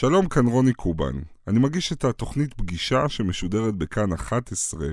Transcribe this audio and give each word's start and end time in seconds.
שלום, 0.00 0.28
כאן 0.28 0.46
רוני 0.46 0.72
קובן. 0.72 1.12
אני 1.48 1.58
מגיש 1.58 1.92
את 1.92 2.04
התוכנית 2.04 2.54
פגישה 2.54 3.08
שמשודרת 3.08 3.74
בכאן 3.74 4.12
11, 4.12 4.86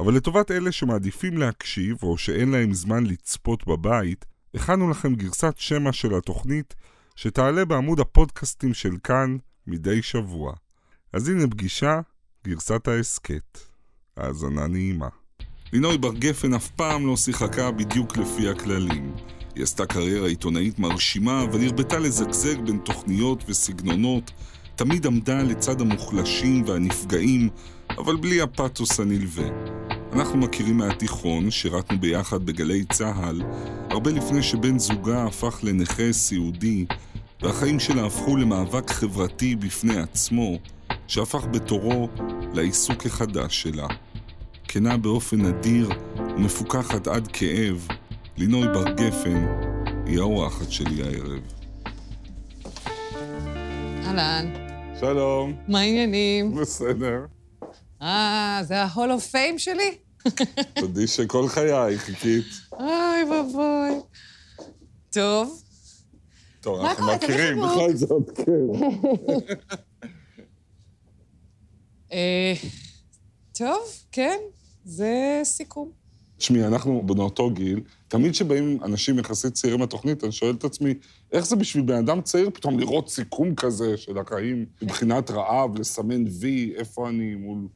אבל 0.00 0.14
לטובת 0.14 0.50
אלה 0.50 0.72
שמעדיפים 0.72 1.38
להקשיב 1.38 1.96
או 2.02 2.18
שאין 2.18 2.50
להם 2.50 2.74
זמן 2.74 3.06
לצפות 3.06 3.66
בבית, 3.66 4.24
הכנו 4.54 4.90
לכם 4.90 5.14
גרסת 5.14 5.54
שמע 5.56 5.92
של 5.92 6.14
התוכנית 6.14 6.74
שתעלה 7.16 7.64
בעמוד 7.64 8.00
הפודקאסטים 8.00 8.74
של 8.74 8.96
כאן 9.04 9.36
מדי 9.66 10.02
שבוע. 10.02 10.54
אז 11.12 11.28
הנה 11.28 11.46
פגישה, 11.46 12.00
גרסת 12.44 12.88
ההסכת. 12.88 13.58
האזנה 14.16 14.66
נעימה. 14.66 15.08
לינוי 15.72 15.98
בר 15.98 16.14
גפן 16.14 16.54
אף 16.54 16.68
פעם 16.70 17.06
לא 17.06 17.16
שיחקה 17.16 17.70
בדיוק 17.70 18.16
לפי 18.16 18.48
הכללים. 18.48 19.35
היא 19.56 19.62
עשתה 19.62 19.86
קריירה 19.86 20.28
עיתונאית 20.28 20.78
מרשימה, 20.78 21.42
אבל 21.42 21.64
הרבתה 21.64 21.98
לזגזג 21.98 22.60
בין 22.60 22.78
תוכניות 22.78 23.44
וסגנונות, 23.48 24.30
תמיד 24.74 25.06
עמדה 25.06 25.42
לצד 25.42 25.80
המוחלשים 25.80 26.64
והנפגעים, 26.66 27.48
אבל 27.90 28.16
בלי 28.16 28.40
הפתוס 28.40 29.00
הנלווה. 29.00 29.44
אנחנו 30.12 30.38
מכירים 30.38 30.76
מהתיכון, 30.76 31.50
שירתנו 31.50 32.00
ביחד 32.00 32.46
בגלי 32.46 32.84
צה"ל, 32.84 33.42
הרבה 33.90 34.10
לפני 34.10 34.42
שבן 34.42 34.78
זוגה 34.78 35.24
הפך 35.24 35.58
לנכה 35.62 36.12
סיעודי, 36.12 36.86
והחיים 37.42 37.80
שלה 37.80 38.06
הפכו 38.06 38.36
למאבק 38.36 38.90
חברתי 38.90 39.56
בפני 39.56 39.96
עצמו, 39.98 40.58
שהפך 41.06 41.46
בתורו 41.50 42.08
לעיסוק 42.54 43.06
החדש 43.06 43.62
שלה. 43.62 43.86
כנה 44.68 44.96
באופן 44.96 45.40
נדיר 45.42 45.90
ומפוכחת 46.36 47.08
עד 47.08 47.28
כאב, 47.32 47.88
לינוי 48.38 48.68
בר 48.68 48.92
גפן 48.94 49.46
היא 50.06 50.18
האורחת 50.18 50.70
שלי 50.70 51.02
הערב. 51.02 51.40
אהלן, 54.04 54.52
שלום. 55.00 55.56
מה 55.68 55.80
העניינים? 55.80 56.54
בסדר. 56.54 57.26
אה, 58.02 58.60
זה 58.64 58.82
ה-hall 58.82 58.98
of 58.98 59.32
fame 59.32 59.58
שלי? 59.58 59.98
תודי 60.80 61.06
שכל 61.06 61.48
חיי 61.48 61.98
חיכית. 61.98 62.44
אוי 62.72 63.24
ואבוי. 63.30 64.00
טוב, 65.10 65.62
טוב, 66.60 66.80
אנחנו? 66.80 67.06
מכירים, 67.14 67.56
בכל 67.58 67.96
זאת, 67.96 68.30
כן. 68.36 68.52
אה, 72.12 72.54
טוב, 73.52 73.78
כן, 74.12 74.36
זה 74.84 75.40
סיכום. 75.44 75.90
תשמעי, 76.36 76.66
אנחנו 76.66 77.02
באותו 77.06 77.50
גיל, 77.50 77.80
תמיד 78.08 78.32
כשבאים 78.32 78.78
אנשים 78.84 79.18
יחסית 79.18 79.52
צעירים 79.54 79.82
לתוכנית, 79.82 80.24
אני 80.24 80.32
שואל 80.32 80.54
את 80.54 80.64
עצמי, 80.64 80.94
איך 81.32 81.46
זה 81.46 81.56
בשביל 81.56 81.84
בן 81.84 81.94
אדם 81.96 82.20
צעיר 82.20 82.50
פתאום 82.54 82.78
לראות 82.78 83.08
סיכום 83.08 83.54
כזה 83.54 83.96
של 83.96 84.18
החיים, 84.18 84.66
מבחינת 84.82 85.30
רעב, 85.30 85.78
לסמן 85.78 86.24
וי, 86.40 86.72
איפה 86.76 87.08
אני 87.08 87.34
מול... 87.34 87.68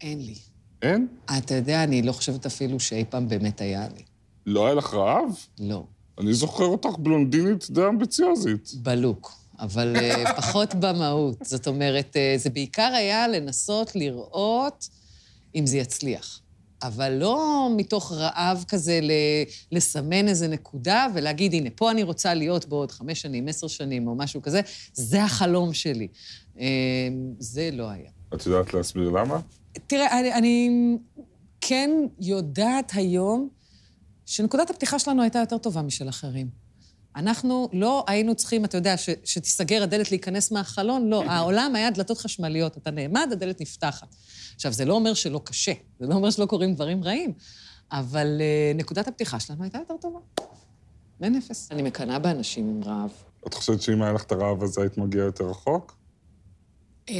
אין 0.00 0.18
לי. 0.18 0.34
אין? 0.82 1.06
אתה 1.38 1.54
יודע, 1.54 1.84
אני 1.84 2.02
לא 2.02 2.12
חושבת 2.12 2.46
אפילו 2.46 2.80
שאי 2.80 3.04
פעם 3.10 3.28
באמת 3.28 3.60
היה 3.60 3.88
לי. 3.96 4.02
לא 4.46 4.66
היה 4.66 4.74
לך 4.74 4.94
רעב? 4.94 5.36
לא. 5.58 5.84
אני 6.18 6.34
זוכר 6.34 6.64
אותך 6.64 6.98
בלונדינית 6.98 7.70
די 7.70 7.86
אמביציוזית. 7.88 8.70
בלוק, 8.74 9.32
אבל 9.58 9.96
אה, 9.96 10.34
פחות 10.42 10.74
במהות. 10.74 11.38
זאת 11.44 11.66
אומרת, 11.66 12.16
אה, 12.16 12.34
זה 12.38 12.50
בעיקר 12.50 12.92
היה 12.96 13.28
לנסות 13.28 13.96
לראות 13.96 14.88
אם 15.54 15.66
זה 15.66 15.78
יצליח. 15.78 16.40
אבל 16.82 17.12
לא 17.12 17.68
מתוך 17.76 18.12
רעב 18.12 18.64
כזה 18.68 19.00
לסמן 19.72 20.28
איזה 20.28 20.48
נקודה 20.48 21.06
ולהגיד, 21.14 21.54
הנה, 21.54 21.70
פה 21.74 21.90
אני 21.90 22.02
רוצה 22.02 22.34
להיות 22.34 22.66
בעוד 22.66 22.92
חמש 22.92 23.20
שנים, 23.20 23.48
עשר 23.48 23.66
שנים 23.66 24.08
או 24.08 24.14
משהו 24.14 24.42
כזה, 24.42 24.60
זה 24.92 25.24
החלום 25.24 25.72
שלי. 25.72 26.08
אה, 26.60 26.66
זה 27.38 27.70
לא 27.72 27.90
היה. 27.90 28.10
את 28.34 28.46
יודעת 28.46 28.74
להסביר 28.74 29.10
למה? 29.10 29.40
תראה, 29.86 30.20
אני, 30.20 30.34
אני 30.34 30.70
כן 31.60 31.90
יודעת 32.20 32.92
היום 32.94 33.48
שנקודת 34.26 34.70
הפתיחה 34.70 34.98
שלנו 34.98 35.22
הייתה 35.22 35.38
יותר 35.38 35.58
טובה 35.58 35.82
משל 35.82 36.08
אחרים. 36.08 36.60
אנחנו 37.16 37.68
לא 37.72 38.04
היינו 38.08 38.34
צריכים, 38.34 38.64
אתה 38.64 38.76
יודע, 38.76 38.96
ש, 38.96 39.10
שתיסגר 39.24 39.82
הדלת 39.82 40.10
להיכנס 40.10 40.50
מהחלון, 40.52 41.08
לא. 41.08 41.24
העולם 41.24 41.74
היה 41.74 41.90
דלתות 41.90 42.18
חשמליות. 42.18 42.76
אתה 42.76 42.90
נעמד, 42.90 43.28
הדלת 43.32 43.60
נפתחת. 43.60 44.14
עכשיו, 44.60 44.72
זה 44.72 44.84
לא 44.84 44.94
אומר 44.94 45.14
שלא 45.14 45.40
קשה, 45.44 45.72
זה 46.00 46.06
לא 46.06 46.14
אומר 46.14 46.30
שלא 46.30 46.46
קורים 46.46 46.74
דברים 46.74 47.04
רעים, 47.04 47.32
אבל 47.92 48.40
uh, 48.40 48.76
נקודת 48.76 49.08
הפתיחה 49.08 49.40
שלנו 49.40 49.62
הייתה 49.62 49.78
יותר 49.78 49.94
טובה. 50.00 50.18
אין 51.22 51.36
אפס. 51.36 51.68
אני 51.72 51.82
מקנאה 51.82 52.18
באנשים 52.18 52.68
עם 52.68 52.84
רעב. 52.84 53.10
את 53.46 53.54
חושבת 53.54 53.82
שאם 53.82 54.02
היה 54.02 54.12
לך 54.12 54.22
את 54.22 54.32
הרעב 54.32 54.62
הזה, 54.62 54.80
היית 54.80 54.98
מגיעה 54.98 55.24
יותר 55.24 55.44
רחוק? 55.44 55.96
אה, 57.08 57.14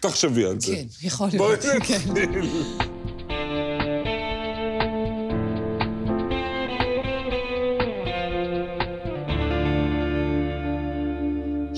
תחשבי 0.00 0.44
על 0.44 0.60
זה. 0.60 0.74
כן, 0.74 0.86
יכול 1.02 1.30
בואי 1.30 1.56
להיות. 1.62 1.82
כן. 1.82 1.98
נתחיל. 2.10 2.93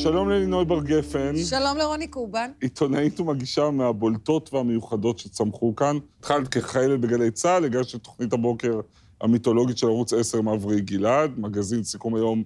שלום 0.07 0.29
ללינוי 0.29 0.65
בר 0.65 0.83
גפן, 0.83 1.37
שלום 1.37 1.77
לרוני 1.79 2.09
קובן. 2.09 2.51
עיתונאית 2.61 3.21
ומגישה 3.21 3.71
מהבולטות 3.71 4.55
והמיוחדות 4.55 5.19
שצמחו 5.19 5.77
כאן. 5.77 5.99
התחלת 6.19 6.49
כחיילת 6.49 7.01
בגלי 7.01 7.31
צה"ל, 7.31 7.65
הגשת 7.65 7.95
את 7.95 8.03
תוכנית 8.03 8.33
הבוקר 8.33 8.81
המיתולוגית 9.21 9.79
של 9.79 9.87
ערוץ 9.87 10.13
10 10.13 10.43
מברי 10.43 10.81
גלעד, 10.81 11.39
מגזין 11.39 11.83
סיכום 11.83 12.15
היום 12.15 12.43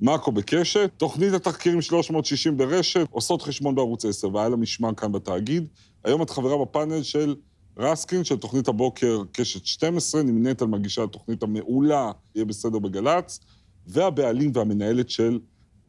מאקו 0.00 0.32
בקשת, 0.32 0.90
תוכנית 0.96 1.32
התחקירים 1.32 1.82
360 1.82 2.56
ברשת, 2.56 3.06
עושות 3.10 3.42
חשבון 3.42 3.74
בערוץ 3.74 4.04
10, 4.04 4.34
והיה 4.34 4.48
לה 4.48 4.56
משמע 4.56 4.94
כאן 4.94 5.12
בתאגיד. 5.12 5.66
היום 6.04 6.22
את 6.22 6.30
חברה 6.30 6.64
בפאנל 6.64 7.02
של 7.02 7.34
רסקין, 7.78 8.24
של 8.24 8.36
תוכנית 8.36 8.68
הבוקר 8.68 9.22
קשת 9.32 9.66
12, 9.66 10.22
נמנית 10.22 10.62
על 10.62 10.68
מגישת 10.68 11.02
התוכנית 11.02 11.42
המעולה, 11.42 12.12
יהיה 12.34 12.44
בסדר 12.44 12.78
בגל"צ, 12.78 13.40
והבעלים 13.86 14.50
והמנהלת 14.54 15.10
של 15.10 15.38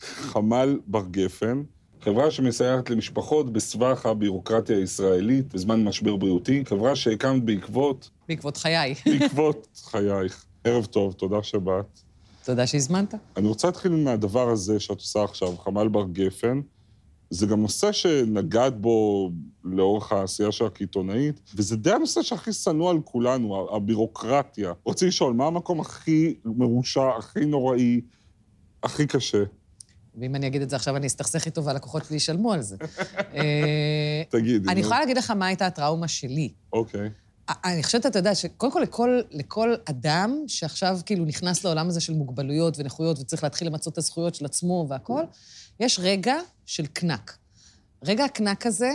חמ"ל 0.03 0.79
בר 0.87 1.03
גפן, 1.11 1.63
חברה 2.01 2.31
שמסייעת 2.31 2.89
למשפחות 2.89 3.53
בסבך 3.53 4.05
הביורוקרטיה 4.05 4.77
הישראלית 4.77 5.53
בזמן 5.53 5.83
משבר 5.83 6.15
בריאותי, 6.15 6.63
חברה 6.65 6.95
שהקמת 6.95 7.43
בעקבות, 7.43 8.09
בעקבות 8.27 8.57
חיי. 8.57 8.95
בעקבות 9.05 9.67
חייך. 9.75 10.45
ערב 10.63 10.85
טוב, 10.85 11.13
תודה 11.13 11.43
שבאת. 11.43 11.99
תודה 12.45 12.67
שהזמנת. 12.67 13.13
אני 13.37 13.47
רוצה 13.47 13.67
להתחיל 13.67 13.91
מהדבר 13.91 14.49
הזה 14.49 14.79
שאת 14.79 14.99
עושה 14.99 15.23
עכשיו, 15.23 15.57
חמ"ל 15.57 15.87
בר 15.87 16.05
גפן. 16.11 16.61
זה 17.29 17.45
גם 17.45 17.61
נושא 17.61 17.91
שנגעת 17.91 18.81
בו 18.81 19.29
לאורך 19.63 20.11
העשייה 20.11 20.51
שלך 20.51 20.71
כעיתונאית, 20.75 21.41
וזה 21.55 21.75
די 21.75 21.91
הנושא 21.91 22.21
שהכי 22.21 22.53
שנוא 22.53 22.89
על 22.89 22.99
כולנו, 23.03 23.75
הבירוקרטיה. 23.75 24.73
רוצה 24.83 25.05
לשאול, 25.05 25.33
מה 25.33 25.45
המקום 25.45 25.79
הכי 25.79 26.35
מרושע, 26.45 27.09
הכי 27.17 27.45
נוראי, 27.45 28.01
הכי 28.83 29.07
קשה? 29.07 29.43
ואם 30.15 30.35
אני 30.35 30.47
אגיד 30.47 30.61
את 30.61 30.69
זה 30.69 30.75
עכשיו, 30.75 30.97
אני 30.97 31.07
אסתכסך 31.07 31.45
איתו 31.45 31.63
והלקוחות 31.63 32.05
שלי 32.05 32.17
ישלמו 32.17 32.53
על 32.53 32.61
זה. 32.61 32.75
אה, 33.35 34.23
תגידי. 34.29 34.69
אני. 34.69 34.79
יכולה 34.79 34.99
להגיד 34.99 35.17
לך 35.17 35.31
מה 35.31 35.45
הייתה 35.47 35.65
הטראומה 35.65 36.07
שלי. 36.07 36.53
אוקיי. 36.73 37.09
אני 37.49 37.83
חושבת, 37.83 38.05
אתה 38.05 38.19
יודע, 38.19 38.35
שקודם 38.35 38.71
כל 38.71 38.79
לכל, 38.79 39.21
לכל 39.31 39.73
אדם 39.85 40.43
שעכשיו 40.47 40.99
כאילו 41.05 41.25
נכנס 41.25 41.63
לעולם 41.63 41.87
הזה 41.87 42.01
של 42.01 42.13
מוגבלויות 42.13 42.79
ונכויות 42.79 43.19
וצריך 43.19 43.43
להתחיל 43.43 43.67
למצות 43.67 43.93
את 43.93 43.97
הזכויות 43.97 44.35
של 44.35 44.45
עצמו 44.45 44.85
והכול, 44.89 45.23
יש 45.79 45.99
רגע 45.99 46.35
של 46.65 46.85
קנק. 46.85 47.37
רגע 48.03 48.25
הקנק 48.25 48.65
הזה 48.65 48.91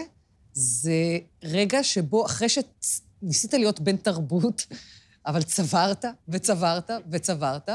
זה 0.52 1.18
רגע 1.44 1.84
שבו 1.84 2.26
אחרי 2.26 2.48
שניסית 2.48 3.54
להיות 3.54 3.80
בן 3.80 3.96
תרבות, 3.96 4.66
אבל 5.26 5.42
צברת 5.42 6.04
וצברת 6.28 6.90
וצברת, 7.10 7.68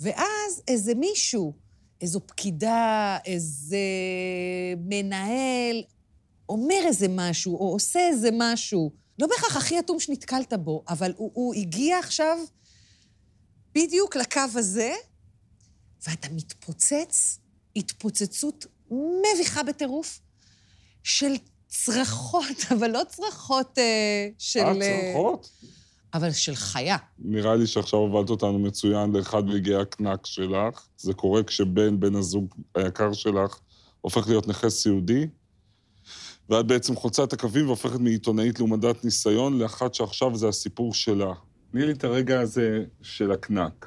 ואז 0.00 0.62
איזה 0.68 0.94
מישהו, 0.94 1.52
איזו 2.00 2.20
פקידה, 2.26 3.18
איזה 3.26 3.78
מנהל, 4.78 5.82
אומר 6.48 6.82
איזה 6.86 7.06
משהו, 7.08 7.56
או 7.56 7.72
עושה 7.72 8.00
איזה 8.08 8.28
משהו, 8.32 8.90
לא 9.18 9.26
בהכרח 9.26 9.56
הכי 9.56 9.78
אטום 9.78 10.00
שנתקלת 10.00 10.52
בו, 10.52 10.84
אבל 10.88 11.12
הוא, 11.16 11.30
הוא 11.34 11.54
הגיע 11.54 11.98
עכשיו 11.98 12.38
בדיוק 13.74 14.16
לקו 14.16 14.40
הזה, 14.54 14.92
ואתה 16.06 16.28
מתפוצץ 16.30 17.38
התפוצצות 17.76 18.66
מביכה 18.90 19.62
בטירוף 19.62 20.20
של 21.02 21.34
צרחות, 21.68 22.56
אבל 22.74 22.90
לא 22.90 23.02
צרחות 23.08 23.78
אה, 23.78 24.28
של... 24.38 24.60
אה, 24.60 24.72
אה, 24.82 25.12
צרחות? 25.12 25.50
אבל 26.14 26.32
של 26.32 26.54
חיה. 26.54 26.96
נראה 27.18 27.56
לי 27.56 27.66
שעכשיו 27.66 27.98
הובלת 27.98 28.30
אותנו 28.30 28.58
מצוין 28.58 29.12
לאחד 29.12 29.42
רגעי 29.48 29.74
הקנק 29.74 30.26
שלך. 30.26 30.86
זה 30.96 31.14
קורה 31.14 31.42
כשבן, 31.42 32.00
בן 32.00 32.14
הזוג 32.14 32.54
היקר 32.74 33.12
שלך, 33.12 33.58
הופך 34.00 34.28
להיות 34.28 34.48
נכה 34.48 34.70
סיעודי, 34.70 35.26
ואת 36.48 36.66
בעצם 36.66 36.96
חוצה 36.96 37.24
את 37.24 37.32
הקווים 37.32 37.66
והופכת 37.66 38.00
מעיתונאית 38.00 38.58
לעומדת 38.58 39.04
ניסיון 39.04 39.58
לאחת 39.58 39.94
שעכשיו 39.94 40.36
זה 40.36 40.48
הסיפור 40.48 40.94
שלה. 40.94 41.32
תני 41.72 41.86
לי 41.86 41.92
את 41.92 42.04
הרגע 42.04 42.40
הזה 42.40 42.84
של 43.02 43.32
הקנק. 43.32 43.86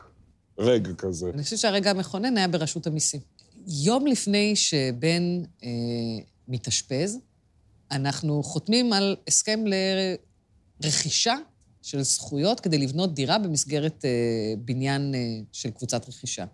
רגע 0.57 0.93
כזה. 0.97 1.29
אני 1.33 1.43
חושבת 1.43 1.59
שהרגע 1.59 1.91
המכונן 1.91 2.37
היה 2.37 2.47
ברשות 2.47 2.87
המיסים. 2.87 3.19
יום 3.67 4.07
לפני 4.07 4.55
שבן 4.55 5.43
אה, 5.63 5.69
מתאשפז, 6.47 7.19
אנחנו 7.91 8.43
חותמים 8.43 8.93
על 8.93 9.15
הסכם 9.27 9.59
לרכישה 10.81 11.35
של 11.83 12.03
זכויות 12.03 12.59
כדי 12.59 12.77
לבנות 12.77 13.13
דירה 13.13 13.37
במסגרת 13.37 14.05
אה, 14.05 14.09
בניין 14.57 15.15
אה, 15.15 15.19
של 15.51 15.69
קבוצת 15.69 16.09
רכישה. 16.09 16.45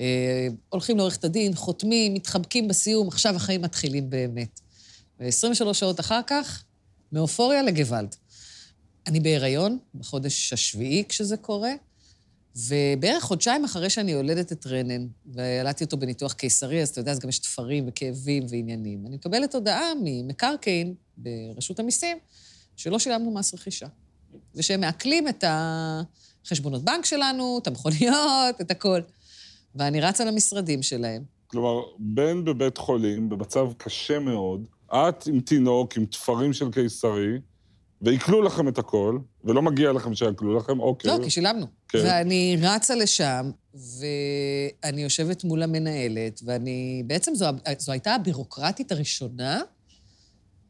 אה, 0.00 0.48
הולכים 0.68 0.96
לעורכת 0.96 1.24
הדין, 1.24 1.54
חותמים, 1.54 2.14
מתחבקים 2.14 2.68
בסיום, 2.68 3.08
עכשיו 3.08 3.36
החיים 3.36 3.62
מתחילים 3.62 4.10
באמת. 4.10 4.60
ו-23 5.20 5.74
שעות 5.74 6.00
אחר 6.00 6.20
כך, 6.26 6.64
מאופוריה 7.12 7.62
לגוואלד. 7.62 8.14
אני 9.06 9.20
בהיריון, 9.20 9.78
בחודש 9.94 10.52
השביעי 10.52 11.04
כשזה 11.08 11.36
קורה, 11.36 11.72
ובערך 12.56 13.22
חודשיים 13.22 13.64
אחרי 13.64 13.90
שאני 13.90 14.12
יולדת 14.12 14.52
את 14.52 14.66
רנן, 14.66 15.06
וילדתי 15.26 15.84
אותו 15.84 15.96
בניתוח 15.96 16.32
קיסרי, 16.32 16.82
אז 16.82 16.88
אתה 16.88 17.00
יודע, 17.00 17.12
אז 17.12 17.18
גם 17.18 17.28
יש 17.28 17.38
תפרים 17.38 17.84
וכאבים 17.88 18.46
ועניינים. 18.48 19.06
אני 19.06 19.16
מקבלת 19.16 19.54
הודעה 19.54 19.92
ממקרקעין 20.02 20.94
ברשות 21.16 21.78
המיסים, 21.78 22.18
שלא 22.76 22.98
שילמנו 22.98 23.30
מס 23.30 23.54
רכישה. 23.54 23.86
ושהם 24.54 24.80
מעקלים 24.80 25.28
את 25.28 25.44
החשבונות 25.46 26.84
בנק 26.84 27.04
שלנו, 27.04 27.58
את 27.62 27.66
המכוניות, 27.66 28.60
את 28.60 28.70
הכול. 28.70 29.02
ואני 29.74 30.00
רצה 30.00 30.24
למשרדים 30.24 30.82
שלהם. 30.82 31.22
כלומר, 31.46 31.82
בן 31.98 32.44
בבית 32.44 32.78
חולים, 32.78 33.28
במצב 33.28 33.72
קשה 33.78 34.18
מאוד, 34.18 34.66
את 34.86 35.26
עם 35.26 35.40
תינוק, 35.40 35.96
עם 35.96 36.06
תפרים 36.06 36.52
של 36.52 36.70
קיסרי, 36.70 37.38
ועיקלו 38.02 38.42
לכם 38.42 38.68
את 38.68 38.78
הכל, 38.78 39.18
ולא 39.44 39.62
מגיע 39.62 39.92
לכם 39.92 40.14
שיעקלו 40.14 40.56
לכם, 40.56 40.80
אוקיי. 40.80 41.10
לא, 41.10 41.24
כי 41.24 41.30
שילמנו. 41.30 41.66
כן. 41.88 41.98
ואני 42.04 42.56
רצה 42.62 42.94
לשם, 42.94 43.50
ואני 43.74 45.02
יושבת 45.02 45.44
מול 45.44 45.62
המנהלת, 45.62 46.40
ואני... 46.44 47.02
בעצם 47.06 47.34
זו, 47.34 47.46
זו 47.78 47.92
הייתה 47.92 48.14
הבירוקרטית 48.14 48.92
הראשונה 48.92 49.60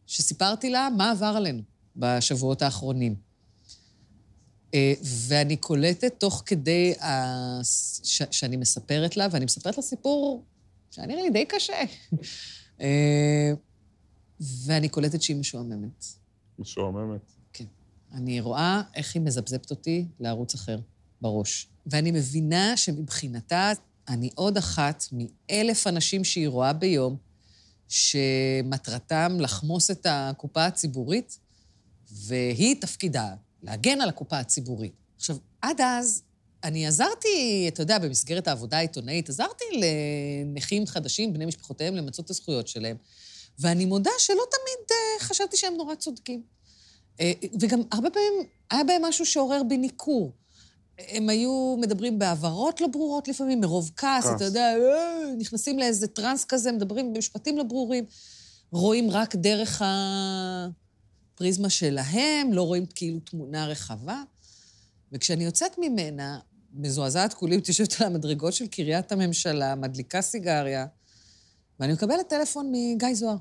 שסיפרתי 0.07 0.71
לה 0.71 0.89
מה 0.97 1.11
עבר 1.11 1.35
עלינו 1.37 1.63
בשבועות 1.97 2.63
האחרונים. 2.63 3.15
אה, 4.75 4.93
ואני 5.29 5.57
קולטת 5.57 6.15
תוך 6.19 6.43
כדי 6.47 6.95
ש... 8.03 8.23
שאני 8.31 8.57
מספרת 8.57 9.17
לה, 9.17 9.27
ואני 9.31 9.45
מספרת 9.45 9.77
לה 9.77 9.83
סיפור 9.83 10.45
שהיה 10.91 11.07
נראה 11.07 11.23
לי 11.23 11.31
די 11.31 11.45
קשה. 11.45 11.83
אה, 12.81 13.53
ואני 14.41 14.89
קולטת 14.89 15.23
שהיא 15.23 15.37
משועממת. 15.37 16.05
משועממת. 16.59 17.33
כן. 17.53 17.65
אני 18.13 18.41
רואה 18.41 18.83
איך 18.95 19.15
היא 19.15 19.23
מזפזפת 19.23 19.71
אותי 19.71 20.07
לערוץ 20.21 20.55
אחר 20.55 20.79
בראש. 21.21 21.69
ואני 21.87 22.11
מבינה 22.11 22.77
שמבחינתה 22.77 23.73
אני 24.09 24.31
עוד 24.35 24.57
אחת 24.57 25.05
מאלף 25.13 25.87
אנשים 25.87 26.25
שהיא 26.25 26.49
רואה 26.49 26.73
ביום, 26.73 27.17
שמטרתם 27.89 29.37
לחמוס 29.41 29.91
את 29.91 30.07
הקופה 30.11 30.67
הציבורית, 30.67 31.39
והיא 32.11 32.77
תפקידה 32.81 33.35
להגן 33.65 34.01
על 34.01 34.09
הקופה 34.09 34.39
הציבורית. 34.39 34.93
עכשיו, 35.17 35.37
עד 35.63 35.81
אז 35.81 36.23
אני 36.65 36.87
עזרתי, 36.87 37.65
אתה 37.69 37.83
יודע, 37.83 37.99
במסגרת 37.99 38.49
העבודה 38.49 38.77
העיתונאית, 38.77 39.29
עזרתי 39.29 39.65
לנכים 39.73 40.87
חדשים, 40.87 41.33
בני 41.33 41.47
משפחותיהם, 41.47 41.97
למצות 41.97 42.25
את 42.25 42.31
הזכויות 42.31 42.69
שלהם. 42.69 42.97
ואני 43.59 43.85
מודה 43.87 44.11
שלא 44.19 44.43
תמיד 44.51 44.89
uh, 44.89 45.23
חשבתי 45.23 45.57
שהם 45.57 45.75
נורא 45.77 45.95
צודקים. 45.95 46.43
Uh, 47.19 47.21
וגם 47.61 47.83
הרבה 47.93 48.11
פעמים 48.11 48.33
היה 48.71 48.85
בהם 48.85 49.05
משהו 49.05 49.27
שעורר 49.27 49.63
בי 49.63 49.77
ניכור. 49.77 50.33
הם 50.99 51.29
היו 51.29 51.77
מדברים 51.81 52.19
בהבהרות 52.19 52.81
לא 52.81 52.87
ברורות 52.87 53.29
לפעמים, 53.29 53.61
מרוב 53.61 53.91
כעס, 53.97 54.27
אתה 54.37 54.45
יודע, 54.45 54.75
אה, 54.77 55.35
נכנסים 55.39 55.79
לאיזה 55.79 56.07
טראנס 56.07 56.45
כזה, 56.45 56.73
מדברים 56.73 57.13
במשפטים 57.13 57.59
לא 57.59 57.65
ברורים, 57.65 58.05
רואים 58.73 59.11
רק 59.11 59.37
דרך 59.37 59.83
הפריזמה 61.35 61.71
שלהם, 61.71 62.53
לא 62.53 62.63
רואים 62.63 62.87
כאילו 62.87 63.21
תמונה 63.21 63.67
רחבה. 63.67 64.23
וכשאני 65.13 65.45
יוצאת 65.45 65.73
ממנה, 65.79 66.39
מזועזעת 66.73 67.35
כולי, 67.35 67.61
יושבת 67.69 68.01
על 68.01 68.07
המדרגות 68.07 68.53
של 68.53 68.67
קריית 68.67 69.13
הממשלה, 69.13 69.75
מדליקה 69.75 70.23
סיגריה, 70.23 70.87
ואני 71.81 71.93
מקבלת 71.93 72.29
טלפון 72.29 72.73
מגיא 72.73 73.15
זוהר. 73.15 73.37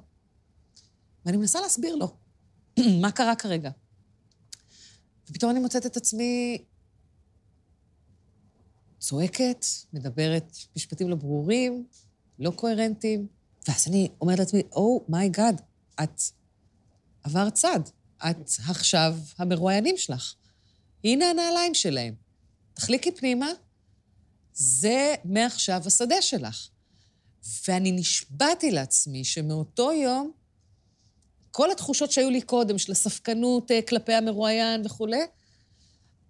ואני 1.25 1.37
מנסה 1.37 1.61
להסביר 1.61 1.95
לו 1.95 2.15
מה 3.01 3.11
קרה 3.11 3.35
כרגע. 3.35 3.69
ופתאום 5.29 5.51
אני 5.51 5.59
מוצאת 5.59 5.85
את 5.85 5.97
עצמי 5.97 6.63
צועקת, 8.99 9.65
מדברת 9.93 10.57
משפטים 10.75 11.09
לא 11.09 11.15
ברורים, 11.15 11.85
לא 12.39 12.51
קוהרנטיים, 12.51 13.27
ואז 13.67 13.87
אני 13.87 14.09
אומרת 14.21 14.39
לעצמי, 14.39 14.61
או 14.71 15.05
מיי 15.09 15.29
גאד, 15.29 15.61
את 16.03 16.21
עברת 17.23 17.53
צד. 17.53 17.79
את 18.29 18.49
עכשיו 18.69 19.15
המרואיינים 19.37 19.97
שלך. 19.97 20.33
הנה 21.03 21.29
הנעליים 21.29 21.73
שלהם. 21.73 22.13
תחליקי 22.73 23.11
פנימה, 23.11 23.49
זה 24.53 25.15
מעכשיו 25.25 25.81
השדה 25.85 26.21
שלך. 26.21 26.67
ואני 27.67 27.91
נשבעתי 27.91 28.71
לעצמי 28.71 29.23
שמאותו 29.23 29.91
יום, 29.91 30.31
כל 31.51 31.71
התחושות 31.71 32.11
שהיו 32.11 32.29
לי 32.29 32.41
קודם, 32.41 32.77
של 32.77 32.91
הספקנות 32.91 33.71
אה, 33.71 33.81
כלפי 33.81 34.13
המרואיין 34.13 34.85
וכולי, 34.85 35.21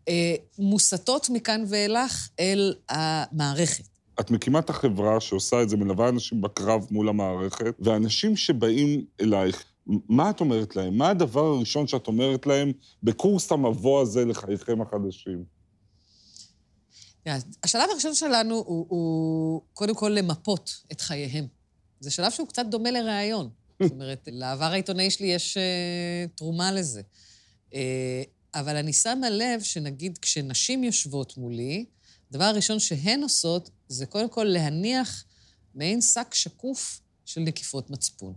אה, 0.07 0.35
מוסטות 0.59 1.29
מכאן 1.29 1.63
ואילך 1.67 2.29
אל 2.39 2.73
המערכת. 2.89 3.83
את 4.19 4.31
מקימה 4.31 4.59
את 4.59 4.69
החברה 4.69 5.19
שעושה 5.19 5.61
את 5.61 5.69
זה, 5.69 5.77
מלווה 5.77 6.09
אנשים 6.09 6.41
בקרב 6.41 6.87
מול 6.91 7.09
המערכת, 7.09 7.75
ואנשים 7.79 8.35
שבאים 8.35 9.05
אלייך, 9.21 9.63
מה 9.87 10.29
את 10.29 10.39
אומרת 10.39 10.75
להם? 10.75 10.97
מה 10.97 11.09
הדבר 11.09 11.45
הראשון 11.45 11.87
שאת 11.87 12.07
אומרת 12.07 12.45
להם 12.45 12.71
בקורס 13.03 13.51
המבוא 13.51 14.01
הזה 14.01 14.25
לחייכם 14.25 14.81
החדשים? 14.81 15.43
השלב 17.63 17.89
הראשון 17.91 18.15
שלנו 18.15 18.55
הוא, 18.55 18.85
הוא 18.89 19.61
קודם 19.73 19.95
כל 19.95 20.09
למפות 20.09 20.83
את 20.91 21.01
חייהם. 21.01 21.47
זה 21.99 22.11
שלב 22.11 22.31
שהוא 22.31 22.47
קצת 22.47 22.65
דומה 22.65 22.91
לראיון. 22.91 23.49
זאת 23.83 23.91
אומרת, 23.91 24.27
לעבר 24.31 24.65
העיתונאי 24.65 25.11
שלי 25.11 25.27
יש 25.27 25.57
uh, 25.57 26.29
תרומה 26.35 26.71
לזה. 26.71 27.01
Uh, 27.71 27.75
אבל 28.53 28.75
אני 28.75 28.93
שמה 28.93 29.29
לב 29.29 29.61
שנגיד 29.61 30.17
כשנשים 30.17 30.83
יושבות 30.83 31.37
מולי, 31.37 31.85
הדבר 32.29 32.43
הראשון 32.43 32.79
שהן 32.79 33.23
עושות 33.23 33.69
זה 33.87 34.05
קודם 34.05 34.29
כל 34.29 34.43
להניח 34.43 35.25
מעין 35.75 36.01
שק 36.01 36.33
שקוף 36.33 37.01
של 37.25 37.41
נקיפות 37.41 37.89
מצפון. 37.89 38.33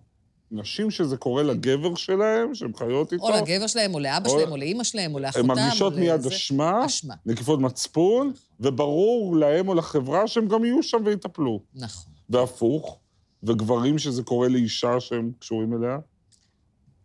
נשים 0.51 0.91
שזה 0.91 1.17
קורה 1.17 1.43
לגבר 1.43 1.95
שלהם, 1.95 2.55
שהן 2.55 2.73
חיות 2.77 3.13
איתו. 3.13 3.25
או 3.25 3.37
לגבר 3.37 3.67
שלהם, 3.67 3.95
או 3.95 3.99
לאבא 3.99 4.29
או... 4.29 4.39
שלהם, 4.39 4.53
או 4.53 4.57
לאימא 4.57 4.85
שלהם, 4.85 5.15
או 5.15 5.19
לאחותם. 5.19 5.51
הן 5.51 5.59
מרגישות 5.59 5.95
מיד 5.95 6.27
אשמה, 6.27 6.87
אשמה, 6.87 7.15
נקיפות 7.27 7.61
מצפון, 7.61 8.33
וברור 8.61 9.37
להם 9.37 9.69
או 9.69 9.75
לחברה 9.75 10.29
שהם 10.29 10.49
גם 10.49 10.65
יהיו 10.65 10.83
שם 10.83 11.03
ויטפלו. 11.05 11.61
נכון. 11.75 12.13
והפוך, 12.29 12.99
וגברים 13.43 13.99
שזה 13.99 14.23
קורה 14.23 14.49
לאישה 14.49 15.01
שהם 15.01 15.33
קשורים 15.39 15.75
אליה? 15.75 15.99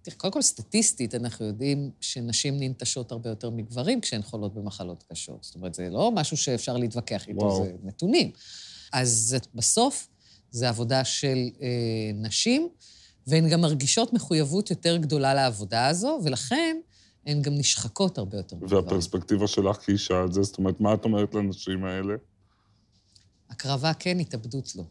תראה, 0.02 0.18
קודם 0.18 0.34
כל, 0.34 0.42
סטטיסטית, 0.42 1.16
אנחנו 1.16 1.46
יודעים 1.46 1.92
שנשים 2.02 2.60
ננטשות 2.60 3.12
הרבה 3.12 3.30
יותר 3.30 3.50
מגברים 3.50 4.02
כשהן 4.02 4.22
חולות 4.22 4.54
במחלות 4.54 5.04
קשות. 5.12 5.44
זאת 5.44 5.56
אומרת, 5.56 5.74
זה 5.74 5.90
לא 5.90 6.12
משהו 6.12 6.38
שאפשר 6.38 6.78
להתווכח 6.78 7.28
איתו, 7.28 7.40
וואו. 7.40 7.66
זה 7.66 7.72
נתונים. 7.84 8.32
אז 8.94 9.38
בסוף, 9.56 10.08
זה 10.52 10.70
עבודה 10.70 11.04
של 11.04 11.50
אה, 11.62 11.68
נשים. 12.14 12.70
והן 13.28 13.50
גם 13.50 13.62
מרגישות 13.62 14.14
מחויבות 14.14 14.70
יותר 14.70 14.98
גדולה 14.98 15.34
לעבודה 15.34 15.88
הזו, 15.88 16.20
ולכן 16.24 16.78
הן 17.26 17.42
גם 17.42 17.54
נשחקות 17.54 18.18
הרבה 18.18 18.38
יותר. 18.38 18.56
והפרספקטיבה 18.70 19.48
שלך 19.48 19.78
כאישה 19.86 20.20
על 20.22 20.32
זה, 20.32 20.44
זאת 20.44 20.58
אומרת, 20.58 20.80
מה 20.80 20.94
את 20.94 21.06
אומרת 21.06 21.36
לנשים 21.36 21.86
האלה? 21.86 22.14
הקרבה 23.50 23.94
כן, 23.94 24.20
התאבדות 24.20 24.76
לא. 24.76 24.84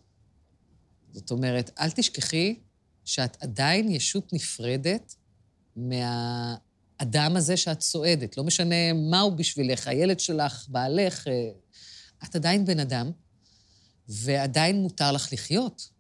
זאת 1.13 1.31
אומרת, 1.31 1.71
אל 1.81 1.91
תשכחי 1.91 2.59
שאת 3.05 3.43
עדיין 3.43 3.91
ישות 3.91 4.33
נפרדת 4.33 5.15
מהאדם 5.77 7.37
הזה 7.37 7.57
שאת 7.57 7.79
צועדת. 7.79 8.37
לא 8.37 8.45
משנה 8.45 8.93
מהו 9.11 9.37
בשבילך, 9.37 9.89
הילד 9.89 10.21
שלך, 10.21 10.67
בעלך, 10.69 11.29
אה, 11.29 11.33
את 12.25 12.37
עדיין 12.37 12.65
בן 12.65 12.81
אדם, 12.81 13.11
ועדיין 14.09 14.83
מותר 14.83 15.13
לך 15.13 15.33
לחיות. 15.33 15.91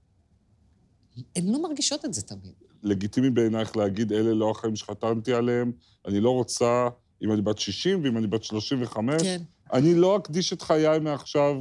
הן 1.36 1.48
לא 1.48 1.62
מרגישות 1.62 2.04
את 2.04 2.14
זה 2.14 2.22
תמיד. 2.22 2.52
לגיטימי 2.82 3.30
בעינייך 3.30 3.76
להגיד, 3.76 4.12
אלה 4.12 4.34
לא 4.34 4.50
החיים 4.50 4.76
שחתנתי 4.76 5.32
עליהם, 5.32 5.72
אני 6.06 6.20
לא 6.20 6.30
רוצה, 6.30 6.88
אם 7.22 7.32
אני 7.32 7.42
בת 7.42 7.58
60 7.58 8.04
ואם 8.04 8.18
אני 8.18 8.26
בת 8.26 8.44
35, 8.44 9.22
כן. 9.22 9.42
אני 9.72 9.94
לא 9.94 10.16
אקדיש 10.16 10.52
את 10.52 10.62
חיי 10.62 10.98
מעכשיו. 10.98 11.54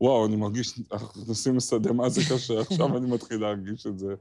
וואו, 0.00 0.26
אני 0.26 0.36
מרגיש, 0.36 0.80
אנחנו 0.92 1.22
נכנסים 1.22 1.56
לשדה 1.56 1.92
מה 1.92 2.08
זה 2.08 2.20
קשה, 2.30 2.60
עכשיו 2.60 2.96
אני 2.96 3.06
מתחיל 3.06 3.40
להרגיש 3.40 3.86
את 3.86 3.98
זה. 3.98 4.14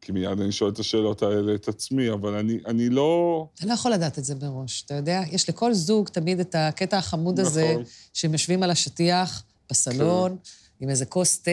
כי 0.00 0.12
מיד 0.12 0.40
אני 0.40 0.52
שואל 0.52 0.70
את 0.70 0.78
השאלות 0.78 1.22
האלה 1.22 1.54
את 1.54 1.68
עצמי, 1.68 2.10
אבל 2.10 2.34
אני, 2.34 2.58
אני 2.66 2.88
לא... 2.88 3.46
אתה 3.54 3.66
לא 3.66 3.72
יכול 3.72 3.92
לדעת 3.92 4.18
את 4.18 4.24
זה 4.24 4.34
מראש, 4.34 4.82
אתה 4.86 4.94
יודע? 4.94 5.22
יש 5.30 5.48
לכל 5.48 5.74
זוג 5.74 6.08
תמיד 6.08 6.40
את 6.40 6.54
הקטע 6.58 6.98
החמוד 6.98 7.40
נכון. 7.40 7.50
הזה, 7.50 7.74
שהם 8.12 8.32
יושבים 8.32 8.62
על 8.62 8.70
השטיח 8.70 9.42
בסלון, 9.70 10.30
כן. 10.30 10.36
עם 10.80 10.90
איזה 10.90 11.06
כוס 11.06 11.38
תה, 11.38 11.50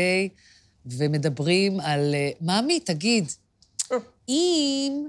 ומדברים 0.85 1.79
על, 1.79 2.15
אה, 2.15 2.31
ממי, 2.41 2.79
תגיד, 2.79 3.31
אם 4.29 5.07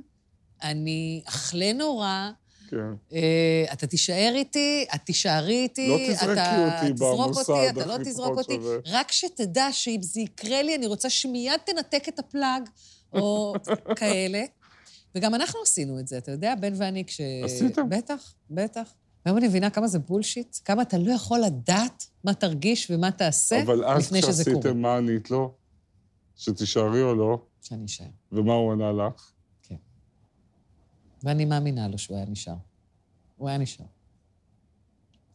אני 0.63 1.23
אכלה 1.25 1.73
נורא, 1.73 2.31
כן. 2.71 2.77
אה, 3.13 3.65
אתה 3.73 3.87
תישאר 3.87 4.33
איתי, 4.35 4.87
את 4.95 5.01
תישארי 5.05 5.63
איתי, 5.63 5.89
לא 5.89 5.97
תזרקי 6.09 6.33
אתה 6.33 6.81
אותי 6.81 6.93
תזרוק 6.93 7.27
במוסד 7.27 7.53
אותי, 7.53 7.71
אתה 7.71 7.87
לא 7.87 7.97
תזרוק 8.05 8.39
אותי. 8.39 8.55
שווה. 8.55 8.77
רק 8.87 9.13
שתדע 9.13 9.73
שאם 9.73 10.03
זה 10.03 10.21
יקרה 10.21 10.63
לי, 10.63 10.75
אני 10.75 10.87
רוצה 10.87 11.11
שמיד 11.11 11.61
תנתק 11.67 12.09
את 12.09 12.19
הפלאג, 12.19 12.63
או 13.13 13.55
כאלה. 13.97 14.43
וגם 15.15 15.35
אנחנו 15.35 15.61
עשינו 15.63 16.01
את 16.01 16.09
זה, 16.09 16.19
אתה 16.19 16.31
יודע, 16.31 16.55
בן 16.55 16.73
ואני 16.77 17.05
כש... 17.05 17.21
עשיתם? 17.45 17.89
בטח, 17.89 18.35
בטח. 18.51 18.93
היום 19.25 19.37
אני 19.37 19.49
מבינה 19.49 19.71
כמה 19.71 19.89
זה 19.89 19.99
בולשיט, 19.99 20.57
כמה 20.65 20.83
אתה 20.83 20.99
לא 20.99 21.13
יכול 21.13 21.41
לדעת 21.41 22.07
מה 22.25 22.35
תרגיש 22.35 22.91
ומה 22.91 23.11
תעשה 23.11 23.63
אבל 23.63 23.85
אז 23.85 24.07
לפני 24.07 24.23
שזה 24.23 24.45
קורה. 24.45 24.61
כשעשיתם, 24.61 24.83
מה 24.83 24.97
ענית 24.97 25.31
לו? 25.31 25.55
שתישארי 26.41 27.03
או 27.03 27.15
לא? 27.15 27.45
שאני 27.63 27.85
אשאר. 27.85 28.07
ומה 28.33 28.53
הוא 28.53 28.73
ענה 28.73 28.93
לך? 28.93 29.33
ואני 31.23 31.45
מאמינה 31.45 31.89
לו 31.89 31.99
שהוא 31.99 32.17
היה 32.17 32.27
נשאר. 32.27 32.55
הוא 33.37 33.49
היה 33.49 33.59
נשאר. 33.59 33.87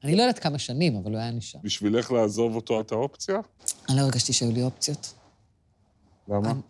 אני 0.03 0.15
לא 0.15 0.21
יודעת 0.21 0.39
כמה 0.39 0.59
שנים, 0.59 0.95
אבל 0.95 1.11
הוא 1.11 1.19
היה 1.19 1.31
נשאר. 1.31 1.59
בשבילך 1.63 2.11
לעזוב 2.11 2.55
אותו 2.55 2.81
את 2.81 2.91
האופציה? 2.91 3.35
אני 3.89 3.97
לא 3.97 4.01
הרגשתי 4.01 4.33
שהיו 4.33 4.51
לי 4.51 4.63
אופציות. 4.63 5.13
למה? 6.27 6.51
אני- 6.51 6.61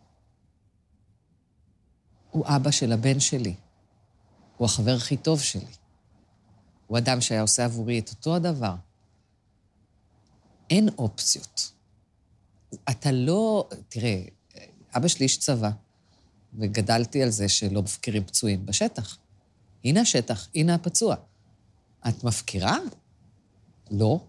הוא 2.32 2.46
אבא 2.48 2.72
של 2.72 2.92
הבן 2.92 3.20
שלי. 3.20 3.56
הוא 4.58 4.66
החבר 4.66 4.92
הכי 4.96 5.18
טוב 5.18 5.42
שלי. 5.42 5.72
הוא 6.88 6.98
אדם 6.98 7.22
שהיה 7.22 7.42
עושה 7.42 7.66
עבורי 7.66 8.00
את 8.00 8.10
אותו 8.10 8.36
הדבר. 8.36 8.76
אין 10.70 10.90
אופציות. 10.98 11.72
אתה 12.90 13.12
לא... 13.12 13.70
תראה, 13.90 14.22
אבא 14.98 15.08
שלי 15.08 15.24
איש 15.24 15.38
צבא, 15.38 15.70
וגדלתי 16.60 17.24
על 17.24 17.30
זה 17.30 17.50
שלא 17.50 17.82
מפקירים 17.82 18.24
פצועים 18.24 18.66
בשטח. 18.66 19.18
הנה 19.84 20.02
השטח, 20.02 20.48
הנה 20.56 20.76
הפצוע. 20.76 21.16
את 22.08 22.24
מפקירה? 22.24 22.78
לא. 23.92 24.20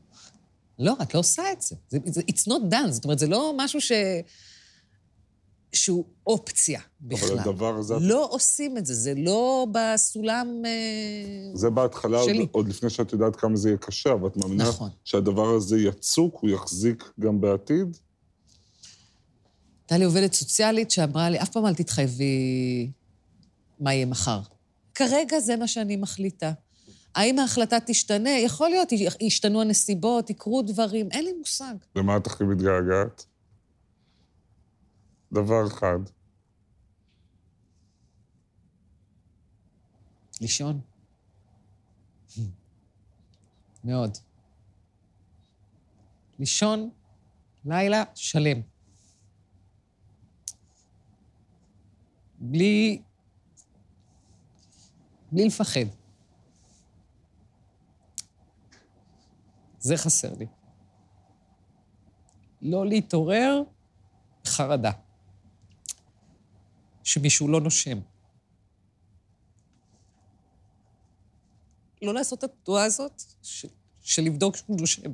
לא, 0.79 0.95
את 1.03 1.15
לא 1.15 1.21
עושה 1.21 1.43
את 1.53 1.63
זה. 1.63 1.77
זה 1.89 1.99
זה- 2.05 2.21
It's 2.21 2.49
not 2.49 2.73
done. 2.73 2.91
זאת 2.91 3.05
אומרת, 3.05 3.19
זה 3.19 3.27
לא 3.27 3.55
משהו 3.57 3.81
ש... 3.81 3.93
שהוא 5.73 6.05
אופציה 6.27 6.81
בכלל. 7.01 7.29
אבל 7.39 7.39
הדבר 7.51 7.75
הזה, 7.77 7.95
לא 8.01 8.29
עושים 8.31 8.79
את 8.79 8.87
זה, 8.87 8.95
זה 8.95 9.15
לא 9.17 9.67
בסולם... 9.73 10.63
אה, 10.67 11.51
זה 11.55 11.71
בהתחלה, 11.71 12.19
עוד, 12.19 12.29
שלי. 12.29 12.47
עוד 12.53 12.69
לפני 12.69 12.91
שאת 12.91 13.13
יודעת 13.13 13.37
כמה 13.37 13.57
זה 13.57 13.69
יהיה 13.69 13.79
קשה, 13.79 14.13
אבל 14.13 14.29
את 14.29 14.37
מאמינה 14.37 14.69
נכון. 14.69 14.91
שהדבר 15.05 15.55
הזה 15.55 15.79
יצוק, 15.79 16.39
הוא 16.41 16.51
יחזיק 16.51 17.11
גם 17.21 17.41
בעתיד? 17.41 17.97
הייתה 19.87 19.99
לי 19.99 20.05
עובדת 20.05 20.33
סוציאלית 20.33 20.91
שאמרה 20.91 21.31
לי, 21.31 21.43
אף 21.43 21.49
פעם 21.49 21.67
אל 21.67 21.75
תתחייבי 21.75 22.91
מה 23.81 23.95
יהיה 23.95 24.07
מחר. 24.07 24.41
כרגע 24.95 25.41
זה 25.41 25.57
מה 25.57 25.69
שאני 25.69 25.97
מחליטה. 25.97 26.53
האם 27.15 27.39
ההחלטה 27.39 27.77
תשתנה? 27.87 28.31
יכול 28.31 28.69
להיות, 28.69 28.89
ישתנו 29.21 29.61
הנסיבות, 29.61 30.31
יקרו 30.31 30.63
דברים, 30.63 31.09
אין 31.11 31.25
לי 31.25 31.33
מושג. 31.33 31.75
למה 31.97 32.17
את 32.17 32.27
הכי 32.27 32.45
מתגעגעת? 32.45 33.27
דבר 35.33 35.67
אחד. 35.67 35.99
לישון. 40.41 40.81
מאוד. 43.85 44.19
לישון 46.39 46.91
לילה 47.65 48.05
שלם. 48.15 48.76
בלי... 52.51 53.03
בלי 55.33 55.47
לפחד. 55.47 55.81
זה 59.79 59.97
חסר 59.97 60.35
לי. 60.35 60.47
לא 62.63 62.87
להתעורר 62.87 63.63
בחרדה. 64.45 64.91
שמישהו 67.05 67.49
לא 67.49 67.61
נושם. 67.61 67.99
לא 72.03 72.15
לעשות 72.15 72.45
את 72.45 72.45
התנועה 72.45 72.85
הזאת 72.85 73.23
של 74.01 74.23
לבדוק 74.23 74.57
שהוא 74.57 74.81
נושם. 74.81 75.13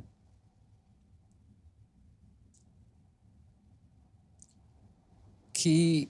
כי... 5.53 6.07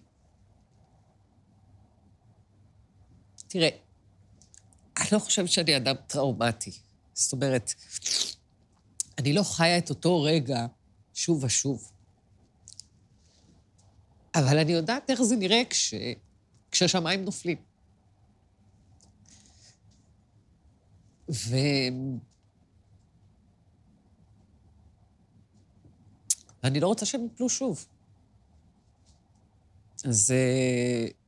תראה, 3.53 3.69
אני 4.98 5.07
לא 5.12 5.19
חושבת 5.19 5.50
שאני 5.50 5.77
אדם 5.77 5.95
טראומטי. 6.07 6.72
זאת 7.13 7.33
אומרת, 7.33 7.74
אני 9.17 9.33
לא 9.33 9.43
חיה 9.43 9.77
את 9.77 9.89
אותו 9.89 10.24
רגע 10.24 10.65
שוב 11.13 11.43
ושוב. 11.43 11.91
אבל 14.36 14.57
אני 14.57 14.72
יודעת 14.72 15.10
איך 15.10 15.22
זה 15.22 15.36
נראה 15.36 15.62
כש... 15.69 15.93
כשהשמיים 16.72 17.25
נופלים. 17.25 17.57
ו... 21.29 21.55
ואני 26.63 26.79
לא 26.79 26.88
רוצה 26.88 27.05
שהם 27.05 27.25
יפלו 27.25 27.50
שוב. 27.50 27.86
אז... 30.05 30.31
אה, 30.31 31.23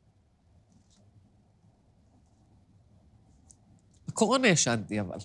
בקורונה 4.16 4.48
ישנתי, 4.48 5.00
אבל. 5.00 5.18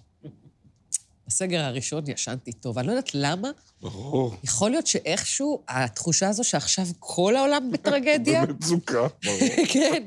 בסגר 1.27 1.61
הראשון 1.61 2.05
ישנתי 2.09 2.53
טוב. 2.53 2.79
אני 2.79 2.87
לא 2.87 2.93
יודעת 2.93 3.15
למה, 3.15 3.51
ברור. 3.83 4.35
יכול 4.45 4.71
להיות 4.71 4.87
שאיכשהו 4.87 5.63
התחושה 5.69 6.29
הזו 6.29 6.45
שעכשיו 6.45 6.85
כל 6.99 7.37
העולם 7.37 7.71
בטרגדיה, 7.73 8.47
במצוקה, 8.47 9.07
ברור. 9.25 9.39
כן, 9.73 10.03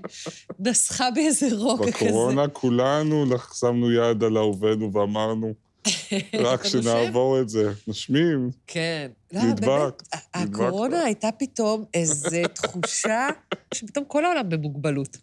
נסחה 0.59 1.11
באיזה 1.11 1.47
רוגע 1.55 1.91
כזה. 1.91 2.05
בקורונה 2.05 2.47
כולנו 2.47 3.25
שמנו 3.59 3.91
יד 3.91 4.23
על 4.23 4.37
אהובנו 4.37 4.93
ואמרנו, 4.93 5.53
רק? 6.45 6.65
שנעבור 6.65 7.41
את 7.41 7.49
זה. 7.49 7.71
נושמים, 7.87 8.49
כן. 8.67 9.11
לא, 9.33 9.43
נדבק. 9.43 10.03
הקורונה 10.33 11.03
הייתה 11.03 11.29
פתאום 11.39 11.85
איזו 11.93 12.37
תחושה 12.53 13.27
שפתאום 13.73 14.05
כל 14.05 14.25
העולם 14.25 14.49
במוגבלות. 14.49 15.17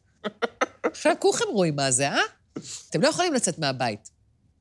עכשיו 0.82 1.14
כולכם 1.18 1.44
רואים 1.52 1.76
מה 1.76 1.90
זה, 1.90 2.08
אה? 2.08 2.39
אתם 2.90 3.02
לא 3.02 3.08
יכולים 3.08 3.34
לצאת 3.34 3.58
מהבית. 3.58 4.10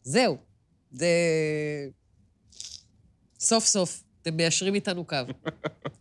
זהו. 0.03 0.37
זה... 0.91 1.07
סוף 3.39 3.65
סוף, 3.65 4.03
אתם 4.21 4.37
מיישרים 4.37 4.75
איתנו 4.75 5.05
קו. 5.05 5.15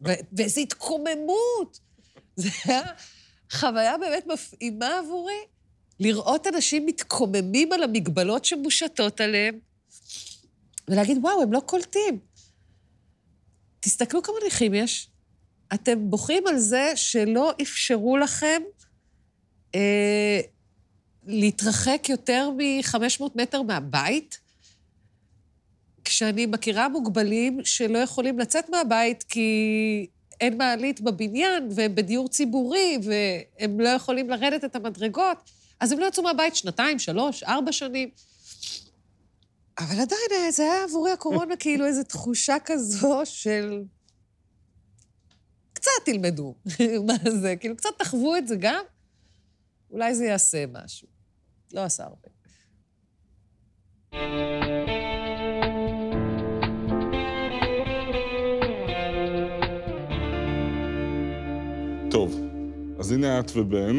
ואיזו 0.32 0.60
התקוממות. 0.60 1.80
זה 2.36 2.48
היה 2.64 2.82
חוויה 3.52 3.98
באמת 3.98 4.26
מפעימה 4.26 4.98
עבורי, 4.98 5.40
לראות 6.00 6.46
אנשים 6.46 6.86
מתקוממים 6.86 7.72
על 7.72 7.82
המגבלות 7.82 8.44
שמושתות 8.44 9.20
עליהם, 9.20 9.58
ולהגיד, 10.88 11.18
וואו, 11.22 11.42
הם 11.42 11.52
לא 11.52 11.60
קולטים. 11.66 12.18
תסתכלו 13.80 14.22
כמה 14.22 14.36
נכים 14.46 14.74
יש. 14.74 15.10
אתם 15.74 16.10
בוכים 16.10 16.46
על 16.46 16.58
זה 16.58 16.92
שלא 16.94 17.52
אפשרו 17.62 18.16
לכם 18.16 18.62
אה, 19.74 20.40
להתרחק 21.28 22.08
יותר 22.08 22.50
מ-500 22.50 23.24
מטר 23.34 23.62
מהבית, 23.62 24.38
כשאני 26.04 26.46
מכירה 26.46 26.88
מוגבלים 26.88 27.64
שלא 27.64 27.98
יכולים 27.98 28.38
לצאת 28.38 28.68
מהבית 28.70 29.22
כי 29.22 30.06
אין 30.40 30.58
מעלית 30.58 31.00
בבניין 31.00 31.68
והם 31.70 31.94
בדיור 31.94 32.28
ציבורי 32.28 32.98
והם 33.02 33.80
לא 33.80 33.88
יכולים 33.88 34.30
לרדת 34.30 34.64
את 34.64 34.76
המדרגות, 34.76 35.50
אז 35.80 35.92
הם 35.92 35.98
לא 35.98 36.06
יצאו 36.06 36.22
מהבית 36.22 36.56
שנתיים, 36.56 36.98
שלוש, 36.98 37.42
ארבע 37.42 37.72
שנים. 37.72 38.10
אבל 39.78 40.00
עדיין, 40.00 40.30
אה, 40.32 40.50
זה 40.50 40.62
היה 40.62 40.84
עבורי 40.84 41.10
הקורונה 41.10 41.56
כאילו 41.62 41.86
איזו 41.86 42.02
תחושה 42.02 42.56
כזו 42.64 43.20
של... 43.24 43.82
קצת 45.72 45.90
תלמדו 46.04 46.54
מה 47.06 47.30
זה, 47.40 47.56
כאילו, 47.56 47.76
קצת 47.76 47.90
תחוו 47.98 48.36
את 48.36 48.48
זה 48.48 48.56
גם, 48.56 48.84
אולי 49.90 50.14
זה 50.14 50.24
יעשה 50.24 50.64
משהו. 50.72 51.17
לא 51.72 51.84
עשה 51.84 52.04
הרבה. 52.04 52.28
טוב, 62.10 62.40
אז 62.98 63.12
הנה 63.12 63.40
את 63.40 63.50
ובן, 63.54 63.96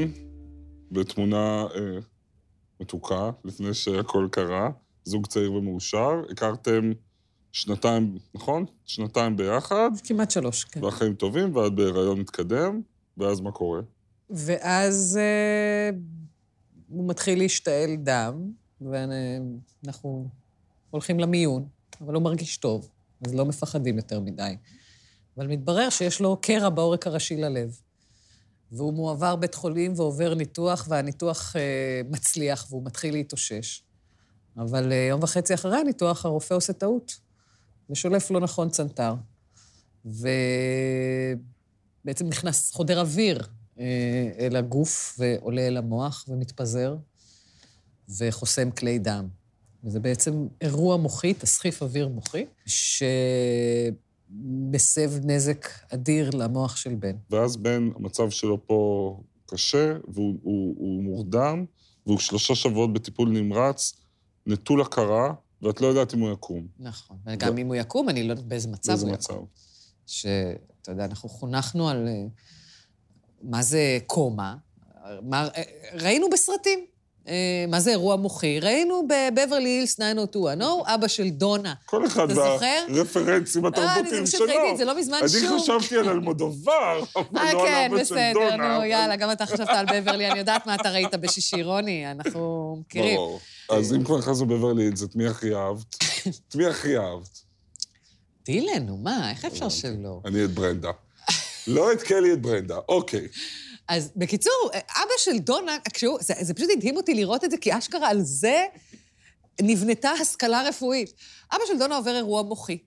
בתמונה 0.91 1.65
אה, 1.75 1.99
מתוקה, 2.79 3.31
לפני 3.45 3.73
שהכל 3.73 4.27
קרה, 4.31 4.69
זוג 5.03 5.27
צעיר 5.27 5.53
ומאושר. 5.53 6.21
הכרתם 6.31 6.91
שנתיים, 7.51 8.17
נכון? 8.33 8.65
שנתיים 8.85 9.37
ביחד, 9.37 9.89
כמעט 10.03 10.31
שלוש, 10.31 10.63
כן. 10.63 10.83
והחיים 10.83 11.13
טובים, 11.13 11.55
ואת 11.55 11.73
בהיריון 11.73 12.19
מתקדם, 12.19 12.81
ואז 13.17 13.41
מה 13.41 13.51
קורה? 13.51 13.81
ואז 14.29 15.19
אה, 15.21 15.89
הוא 16.89 17.09
מתחיל 17.09 17.39
להשתעל 17.39 17.95
דם, 17.95 18.51
ואנחנו 18.81 20.29
הולכים 20.89 21.19
למיון, 21.19 21.67
אבל 22.01 22.13
הוא 22.13 22.23
מרגיש 22.23 22.57
טוב, 22.57 22.89
אז 23.25 23.35
לא 23.35 23.45
מפחדים 23.45 23.97
יותר 23.97 24.19
מדי. 24.19 24.55
אבל 25.37 25.47
מתברר 25.47 25.89
שיש 25.89 26.21
לו 26.21 26.37
קרע 26.41 26.69
בעורק 26.69 27.07
הראשי 27.07 27.37
ללב. 27.37 27.79
והוא 28.71 28.93
מועבר 28.93 29.35
בית 29.35 29.55
חולים 29.55 29.93
ועובר 29.95 30.33
ניתוח, 30.33 30.87
והניתוח 30.89 31.55
אה, 31.55 32.01
מצליח 32.09 32.67
והוא 32.69 32.85
מתחיל 32.85 33.13
להתאושש. 33.13 33.83
אבל 34.57 34.91
אה, 34.91 35.07
יום 35.09 35.23
וחצי 35.23 35.53
אחרי 35.53 35.77
הניתוח 35.77 36.25
הרופא 36.25 36.53
עושה 36.53 36.73
טעות, 36.73 37.19
ושולף 37.89 38.31
לא 38.31 38.39
נכון 38.39 38.69
צנתר. 38.69 39.15
ובעצם 40.05 41.37
נכנס 42.27 42.71
חודר 42.71 42.99
אוויר 42.99 43.47
אל 44.39 44.55
הגוף 44.55 45.15
ועולה 45.19 45.67
אל 45.67 45.77
המוח 45.77 46.25
ומתפזר, 46.27 46.95
וחוסם 48.17 48.71
כלי 48.71 48.99
דם. 48.99 49.27
וזה 49.83 49.99
בעצם 49.99 50.47
אירוע 50.61 50.97
מוחי, 50.97 51.33
תסחיף 51.33 51.81
אוויר 51.81 52.07
מוחי, 52.07 52.45
שמסב 54.31 55.11
נזק 55.23 55.67
אדיר 55.89 56.29
למוח 56.29 56.75
של 56.75 56.95
בן. 56.95 57.15
ואז 57.29 57.57
בן, 57.57 57.89
המצב 57.95 58.29
שלו 58.29 58.67
פה 58.67 59.21
קשה, 59.45 59.93
והוא 60.07 60.39
הוא, 60.43 60.75
הוא 60.77 61.03
מורדם, 61.03 61.65
והוא 62.05 62.19
שלושה 62.19 62.55
שבועות 62.55 62.93
בטיפול 62.93 63.29
נמרץ, 63.29 63.93
נטול 64.45 64.81
הכרה, 64.81 65.33
ואת 65.61 65.81
לא 65.81 65.87
יודעת 65.87 66.13
אם 66.13 66.19
הוא 66.19 66.31
יקום. 66.31 66.67
נכון. 66.79 67.17
וגם 67.25 67.57
אם 67.57 67.67
הוא 67.67 67.75
יקום, 67.75 68.09
אני 68.09 68.23
לא 68.23 68.31
יודעת 68.31 68.45
באיזה 68.45 68.67
מצב 68.67 68.91
באיזה 68.91 69.05
הוא 69.05 69.13
מצב. 69.13 69.33
יקום. 69.33 69.45
שאתה 70.05 70.91
יודע, 70.91 71.05
אנחנו 71.05 71.29
חונכנו 71.29 71.89
על 71.89 72.07
אה, 72.07 72.25
מה 73.41 73.61
זה 73.61 73.97
קומה. 74.07 74.55
מה, 75.21 75.47
אה, 75.55 75.63
ראינו 75.93 76.29
בסרטים. 76.29 76.85
אה, 77.29 77.65
מה 77.67 77.79
זה 77.79 77.89
אירוע 77.89 78.15
מוחי? 78.15 78.59
ראינו 78.59 79.07
בבברלי 79.07 79.69
הילס 79.69 79.95
90210, 79.99 80.95
אבא 80.95 81.07
של 81.07 81.29
דונה. 81.29 81.73
כל 81.85 82.05
אחד? 82.05 82.27
והרפרנסים 82.31 83.65
אה, 83.65 83.71
אני 83.75 83.81
התרבותיים 83.81 84.25
שלו. 84.27 84.45
ראיתי 84.45 84.71
את 84.71 84.77
זה 84.77 84.85
לא 84.85 84.99
מזמן 84.99 85.17
אני 85.21 85.29
שוב. 85.29 85.59
חשבתי 85.61 85.97
על 85.97 86.09
אלמודובר, 86.09 87.03
אבל 87.15 87.37
אה, 87.37 87.53
לא 87.53 87.61
על 87.61 87.67
כן, 87.67 87.89
אבא 87.93 88.03
של 88.03 88.15
בסדר, 88.15 88.33
דונה. 88.33 88.77
נו, 88.77 88.85
יאללה, 88.85 89.15
גם 89.15 89.31
אתה 89.31 89.45
חשבת 89.45 89.69
על 89.69 89.85
בברלי, 89.85 90.31
אני 90.31 90.39
יודעת 90.39 90.65
מה 90.65 90.75
אתה 90.75 90.89
ראית 90.89 91.15
בשישי, 91.15 91.63
רוני, 91.63 92.11
אנחנו 92.11 92.77
מכירים. 92.79 93.15
ברור. 93.15 93.39
אז 93.69 93.93
אם 93.93 94.03
כבר 94.03 94.17
נכנסנו 94.17 94.45
בברלי 94.45 94.83
הילס, 94.83 95.03
את 95.03 95.15
מי 95.15 95.27
הכי 95.27 95.55
אהבת? 95.55 95.95
את 96.49 96.55
מי 96.55 96.65
הכי 96.65 96.97
אהבת? 96.97 97.39
דילן, 98.45 98.85
נו, 98.85 98.97
מה, 98.97 99.29
איך 99.31 99.45
אפשר 99.45 99.69
שלא? 99.69 100.21
אני 100.25 100.45
את 100.45 100.51
ברנדה. 100.51 100.91
לא 101.69 101.93
את 101.93 102.03
קלי, 102.03 102.33
את 102.33 102.41
ברנדה. 102.41 102.77
אוקיי. 102.89 103.27
אז 103.87 104.11
בקיצור, 104.15 104.69
אבא 104.73 105.13
של 105.17 105.37
דונה, 105.37 105.77
כשהוא, 105.93 106.17
זה, 106.21 106.33
זה 106.41 106.53
פשוט 106.53 106.69
הדהים 106.77 106.97
אותי 106.97 107.13
לראות 107.13 107.43
את 107.43 107.51
זה, 107.51 107.57
כי 107.57 107.77
אשכרה 107.77 108.09
על 108.09 108.21
זה 108.21 108.65
נבנתה 109.61 110.09
השכלה 110.09 110.61
רפואית. 110.61 111.13
אבא 111.51 111.63
של 111.67 111.79
דונה 111.79 111.95
עובר 111.95 112.15
אירוע 112.15 112.41
מוחי. 112.41 112.77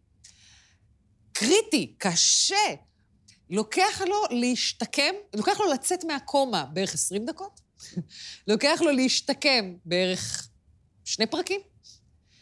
קריטי, 1.32 1.94
קשה. 1.98 2.74
לוקח 3.50 4.02
לו 4.06 4.16
להשתקם, 4.30 5.14
לוקח 5.34 5.60
לו 5.60 5.72
לצאת 5.72 6.04
מהקומה 6.04 6.64
בערך 6.72 6.94
20 6.94 7.26
דקות, 7.26 7.60
לוקח 8.48 8.80
לו 8.80 8.90
להשתקם 8.90 9.74
בערך 9.84 10.48
שני 11.04 11.26
פרקים. 11.26 11.60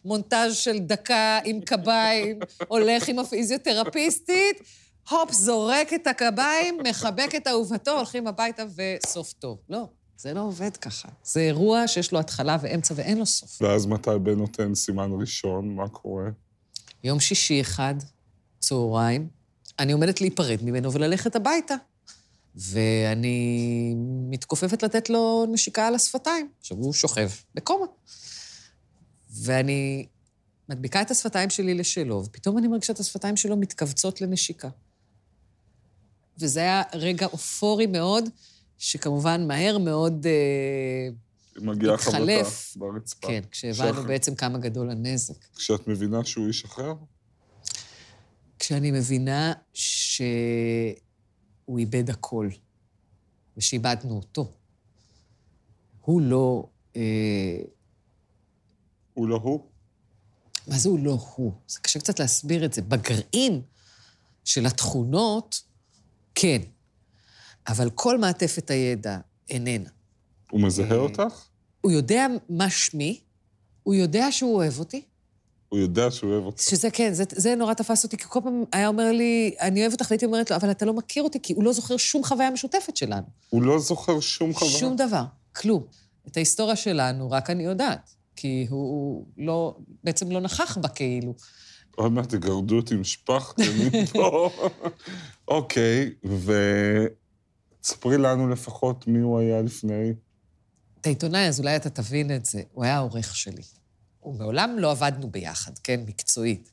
מונטאז' 0.04 0.56
של 0.56 0.78
דקה 0.78 1.38
עם 1.44 1.60
קביים, 1.60 2.38
הולך 2.68 3.08
עם 3.08 3.18
הפיזיותרפיסטית, 3.18 4.56
הופ, 5.08 5.32
זורק 5.32 5.92
את 5.94 6.06
הקביים, 6.06 6.78
מחבק 6.90 7.34
את 7.36 7.46
אהובתו, 7.46 7.90
הולכים 7.90 8.26
הביתה 8.26 8.62
וסוף 8.76 9.32
טוב. 9.32 9.58
לא, 9.68 9.88
זה 10.16 10.34
לא 10.34 10.40
עובד 10.40 10.76
ככה. 10.76 11.08
זה 11.24 11.40
אירוע 11.40 11.88
שיש 11.88 12.12
לו 12.12 12.18
התחלה 12.18 12.56
ואמצע 12.60 12.94
ואין 12.96 13.18
לו 13.18 13.26
סוף. 13.26 13.62
ואז 13.62 13.86
מתי 13.86 14.10
בן 14.22 14.38
נותן 14.38 14.74
סימן 14.74 15.10
ראשון, 15.20 15.74
מה 15.74 15.88
קורה? 15.88 16.28
יום 17.04 17.20
שישי 17.20 17.60
אחד, 17.60 17.94
צהריים, 18.58 19.28
אני 19.78 19.92
עומדת 19.92 20.20
להיפרד 20.20 20.58
ממנו 20.62 20.92
וללכת 20.92 21.36
הביתה. 21.36 21.74
ואני 22.56 23.94
מתכופפת 24.30 24.82
לתת 24.82 25.10
לו 25.10 25.46
נשיקה 25.52 25.86
על 25.86 25.94
השפתיים. 25.94 26.48
עכשיו, 26.60 26.76
הוא 26.76 26.92
שוכב 26.92 27.30
בקומה. 27.54 27.86
ואני 29.30 30.06
מדביקה 30.68 31.02
את 31.02 31.10
השפתיים 31.10 31.50
שלי 31.50 31.74
לשלו, 31.74 32.24
ופתאום 32.24 32.58
אני 32.58 32.68
מרגישה 32.68 32.92
את 32.92 33.00
השפתיים 33.00 33.36
שלו 33.36 33.56
מתכווצות 33.56 34.20
לנשיקה. 34.20 34.68
וזה 36.40 36.60
היה 36.60 36.82
רגע 36.94 37.26
אופורי 37.26 37.86
מאוד, 37.86 38.24
שכמובן 38.78 39.46
מהר 39.48 39.78
מאוד 39.78 40.26
אה, 40.26 41.08
מגיעה 41.62 41.96
חבטה. 41.98 42.18
ברצפה. 42.76 43.26
כן, 43.26 43.40
כשהבנו 43.50 43.94
שאח- 43.94 44.06
בעצם 44.06 44.34
כמה 44.34 44.58
גדול 44.58 44.90
הנזק. 44.90 45.34
כשאת 45.56 45.88
מבינה 45.88 46.24
שהוא 46.24 46.46
איש 46.48 46.64
אחר? 46.64 46.92
כשאני 48.58 48.90
מבינה 48.90 49.52
שהוא 49.72 50.98
איבד 51.78 52.10
הכל, 52.10 52.48
ושאיבדנו 53.56 54.16
אותו. 54.16 54.52
הוא 56.00 56.20
לא... 56.20 56.68
אה, 56.96 57.02
הוא 59.14 59.28
לא 59.28 59.36
הוא? 59.36 59.60
מה 60.68 60.78
זה 60.78 60.88
הוא 60.88 60.98
לא 60.98 61.18
הוא? 61.34 61.52
זה 61.68 61.78
קשה 61.82 61.98
קצת 62.00 62.20
להסביר 62.20 62.64
את 62.64 62.72
זה. 62.72 62.82
בגרעין 62.82 63.62
של 64.44 64.66
התכונות, 64.66 65.62
כן. 66.34 66.60
אבל 67.68 67.90
כל 67.90 68.18
מעטפת 68.18 68.70
הידע 68.70 69.18
איננה. 69.48 69.88
הוא 70.50 70.60
מזהה 70.60 70.90
אה, 70.90 70.96
אותך? 70.96 71.48
הוא 71.80 71.92
יודע 71.92 72.26
מה 72.48 72.70
שמי, 72.70 73.20
הוא 73.82 73.94
יודע 73.94 74.32
שהוא 74.32 74.54
אוהב 74.54 74.78
אותי, 74.78 75.02
הוא 75.70 75.78
יודע 75.80 76.10
שהוא 76.10 76.32
אוהב 76.32 76.44
אותך. 76.44 76.62
שזה 76.62 76.90
כן, 76.90 77.12
זה, 77.12 77.24
זה 77.30 77.54
נורא 77.54 77.74
תפס 77.74 78.04
אותי, 78.04 78.16
כי 78.16 78.24
כל 78.28 78.40
פעם 78.42 78.64
היה 78.72 78.88
אומר 78.88 79.12
לי, 79.12 79.54
אני 79.60 79.80
אוהב 79.80 79.92
אותך, 79.92 80.06
והייתי 80.10 80.24
אומרת 80.24 80.50
לו, 80.50 80.56
אבל 80.56 80.70
אתה 80.70 80.84
לא 80.84 80.92
מכיר 80.94 81.22
אותי, 81.22 81.38
כי 81.42 81.52
הוא 81.52 81.64
לא 81.64 81.72
זוכר 81.72 81.96
שום 81.96 82.24
חוויה 82.24 82.50
משותפת 82.50 82.96
שלנו. 82.96 83.26
הוא 83.50 83.62
לא 83.62 83.78
זוכר 83.78 84.20
שום 84.20 84.54
חוויה? 84.54 84.78
שום 84.78 84.96
דבר, 84.96 85.24
כלום. 85.52 85.82
את 86.28 86.36
ההיסטוריה 86.36 86.76
שלנו 86.76 87.30
רק 87.30 87.50
אני 87.50 87.64
יודעת, 87.64 88.10
כי 88.36 88.66
הוא 88.70 89.26
לא, 89.38 89.76
בעצם 90.04 90.30
לא 90.30 90.40
נכח 90.40 90.78
בה 90.78 90.88
כאילו. 90.88 91.34
עוד 92.00 92.12
מעט 92.12 92.28
תגרדו 92.28 92.76
אותי 92.76 92.94
עם 92.94 93.04
שפכטל 93.04 93.62
מפה. 93.92 94.50
אוקיי, 95.48 96.10
ותספרי 97.80 98.18
לנו 98.18 98.48
לפחות 98.48 99.06
מי 99.06 99.18
הוא 99.18 99.38
היה 99.38 99.62
לפני. 99.62 100.12
את 101.00 101.06
העיתונאי, 101.06 101.48
אז 101.48 101.60
אולי 101.60 101.76
אתה 101.76 101.90
תבין 101.90 102.34
את 102.34 102.46
זה, 102.46 102.62
הוא 102.72 102.84
היה 102.84 102.96
העורך 102.96 103.36
שלי. 103.36 103.62
ומעולם 104.22 104.76
לא 104.78 104.90
עבדנו 104.90 105.30
ביחד, 105.30 105.78
כן, 105.78 106.00
מקצועית, 106.06 106.72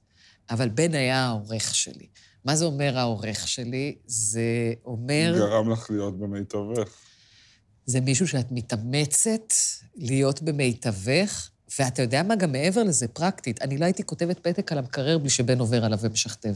אבל 0.50 0.70
בן 0.70 0.94
היה 0.96 1.26
העורך 1.26 1.76
שלי. 1.76 2.08
מה 2.46 2.56
זה 2.56 2.66
אומר 2.66 2.98
העורך 2.98 3.48
שלי? 3.48 3.96
זה 4.06 4.74
אומר... 4.86 5.34
גרם 5.38 5.72
לך 5.72 5.90
להיות 5.90 6.20
במיטבך. 6.20 6.90
זה 7.86 8.02
מישהו 8.02 8.28
שאת 8.28 8.52
מתאמצת 8.52 9.54
להיות 9.96 10.42
במיטבך, 10.42 11.50
ואתה 11.80 12.01
יודע 12.01 12.23
מה, 12.23 12.36
גם 12.36 12.51
מעבר 12.51 12.84
לזה, 12.84 13.08
פרקטית, 13.08 13.62
אני 13.62 13.77
לא 13.77 13.86
הייתי 13.86 14.03
כותבת 14.03 14.39
פתק 14.39 14.71
על 14.71 14.77
המקרר 14.77 15.17
בלי 15.17 15.30
שבן 15.30 15.60
עובר 15.60 15.86
עליו 15.86 15.99
ומשכתב. 16.01 16.53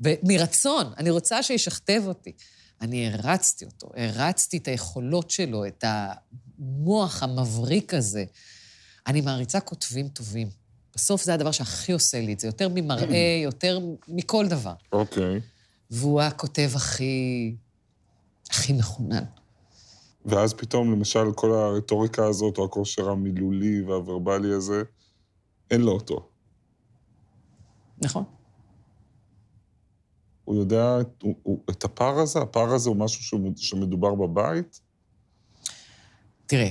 מרצון, 0.00 0.92
אני 0.98 1.10
רוצה 1.10 1.42
שישכתב 1.42 2.02
אותי. 2.06 2.32
אני 2.80 3.08
הרצתי 3.08 3.64
אותו, 3.64 3.90
הרצתי 3.96 4.56
את 4.56 4.68
היכולות 4.68 5.30
שלו, 5.30 5.66
את 5.66 5.84
המוח 5.86 7.22
המבריק 7.22 7.94
הזה. 7.94 8.24
אני 9.06 9.20
מעריצה 9.20 9.60
כותבים 9.60 10.08
טובים. 10.08 10.48
בסוף 10.94 11.24
זה 11.24 11.34
הדבר 11.34 11.52
שהכי 11.52 11.92
עושה 11.92 12.20
לי 12.20 12.32
את 12.32 12.40
זה, 12.40 12.48
יותר 12.48 12.68
ממראה, 12.74 13.40
יותר 13.44 13.78
מכל 14.08 14.48
דבר. 14.48 14.74
אוקיי. 14.92 15.40
והוא 15.90 16.20
הכותב 16.20 16.70
הכי... 16.74 17.54
הכי 18.50 18.72
מחונן. 18.72 19.24
ואז 20.24 20.54
פתאום, 20.54 20.92
למשל, 20.92 21.32
כל 21.34 21.52
הרטוריקה 21.52 22.26
הזאת, 22.26 22.58
או 22.58 22.64
הכושר 22.64 23.10
המילולי 23.10 23.82
והוורבלי 23.82 24.52
הזה, 24.52 24.82
אין 25.70 25.80
לו 25.80 25.92
אותו. 25.92 26.28
נכון. 27.98 28.24
הוא 30.44 30.56
יודע 30.56 30.98
הוא, 31.22 31.34
הוא, 31.42 31.60
את 31.70 31.84
הפער 31.84 32.18
הזה? 32.18 32.40
הפער 32.40 32.74
הזה 32.74 32.88
הוא 32.88 32.96
משהו 32.96 33.40
שמדובר 33.56 34.14
בבית? 34.14 34.80
תראה, 36.46 36.68